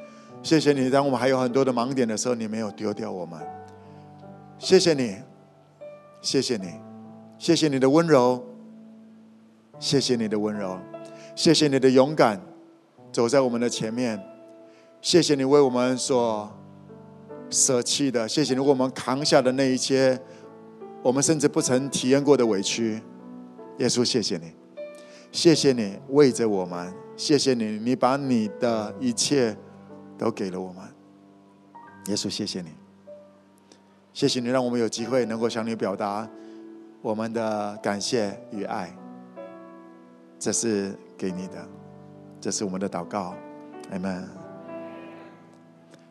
[0.42, 3.38] 谢谢你当我们还有很多的盲点的时候，你没有丢掉我们。
[4.58, 5.16] 谢谢你，
[6.22, 6.72] 谢谢你，
[7.38, 8.42] 谢谢你的温柔，
[9.78, 10.78] 谢谢你的温柔，
[11.36, 12.40] 谢谢你的勇敢。
[13.18, 14.16] 走在我们的前面，
[15.00, 16.48] 谢谢你为我们所
[17.50, 20.16] 舍弃的，谢谢你为我们扛下的那一些，
[21.02, 23.02] 我们甚至不曾体验过的委屈。
[23.78, 24.52] 耶稣，谢谢你，
[25.32, 29.56] 谢谢你为着我们，谢谢你，你把你的一切
[30.16, 30.84] 都给了我们。
[32.06, 32.68] 耶稣，谢谢你，
[34.12, 36.30] 谢谢你让我们有机会能够向你表达
[37.02, 38.96] 我们的感谢与爱，
[40.38, 41.77] 这是给你的。
[42.40, 43.34] 这是我们的祷告，
[43.90, 44.28] 阿门。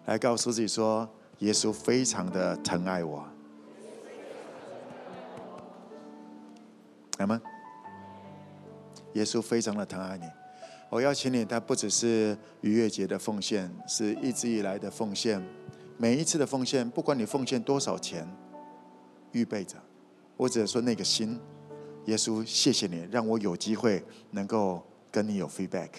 [0.06, 1.10] 来告诉自己说，
[1.40, 3.26] 耶稣非常的疼爱我，
[7.18, 7.41] 阿门。
[9.14, 10.26] 耶稣非常的疼爱你，
[10.90, 15.41] 我邀请你，他不只是逾越节的奉献，是一直以来的奉献。
[15.98, 18.28] 每一次的奉献，不管你奉献多少钱，
[19.32, 19.76] 预备着，
[20.36, 21.40] 我只是说那个心，
[22.06, 25.90] 耶稣，谢谢你让我有机会能够跟你有 feedback。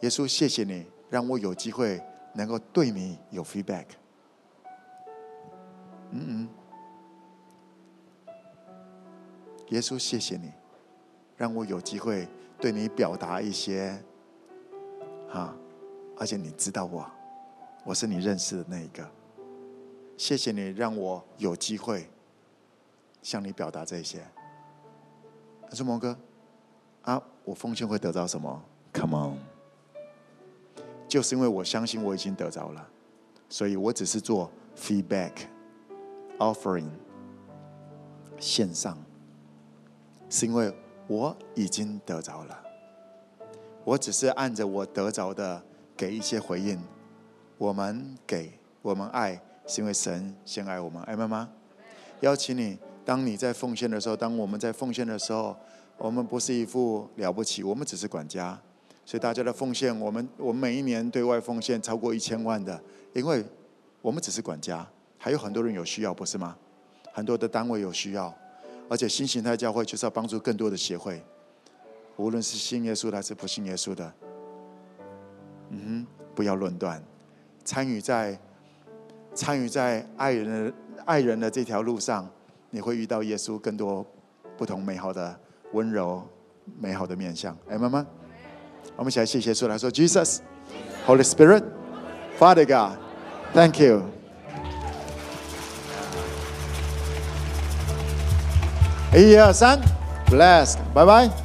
[0.00, 2.02] 耶稣，谢谢你让我有机会
[2.34, 3.86] 能够对你有 feedback。
[6.10, 6.48] 嗯嗯，
[9.68, 10.52] 耶稣，谢谢你
[11.36, 12.28] 让我有机会
[12.60, 14.00] 对你表达一些，
[15.28, 15.54] 哈，
[16.16, 17.04] 而且你知道我，
[17.84, 19.08] 我是你认识的那一个。
[20.16, 22.08] 谢谢你让我有机会
[23.22, 24.24] 向你表达这些。
[25.68, 26.16] 他说：“蒙哥，
[27.02, 28.62] 啊，我奉献会得到什么
[28.92, 29.38] ？Come on。”
[31.08, 32.88] 就是因为我相信我已经得着了，
[33.48, 35.32] 所以我只是做 feedback
[36.38, 36.88] offering
[38.38, 38.98] 线上，
[40.28, 40.72] 是因为
[41.06, 42.58] 我已经得着了，
[43.84, 45.62] 我只是按着我得着的
[45.96, 46.80] 给一些回应。
[47.58, 48.52] 我们给
[48.82, 51.48] 我们爱，是因为神先爱我们，爱妈妈。
[52.20, 55.56] 邀请你，当你在奉献的时候，当我们在奉献的时候，
[55.96, 58.60] 我们不是一副了不起，我们只是管家。
[59.06, 62.82] 所以大家的奉献，我们我们每一年对外奉献超过一千万的，
[63.14, 63.42] 因为
[64.02, 64.84] 我们只是管家，
[65.16, 66.56] 还有很多人有需要，不是吗？
[67.12, 68.34] 很多的单位有需要，
[68.88, 71.22] 而且新形态教会就是要帮助更多的协会，
[72.16, 74.12] 无论是信耶稣的还是不信耶稣的，
[75.70, 77.00] 嗯哼，不要论断，
[77.64, 78.36] 参与在
[79.32, 80.74] 参与在爱人的
[81.04, 82.28] 爱人的这条路上，
[82.70, 84.04] 你会遇到耶稣更多
[84.56, 85.38] 不同美好的
[85.72, 86.26] 温柔
[86.80, 88.04] 美好的面向，哎，妈妈。
[88.95, 90.39] 我们一起来谢谢主，来说：“Jesus,
[91.07, 91.63] Holy Spirit,
[92.39, 92.97] Father God,
[93.53, 94.03] Thank you。”
[99.13, 99.81] 一二三，
[100.27, 101.44] Blessed，拜拜。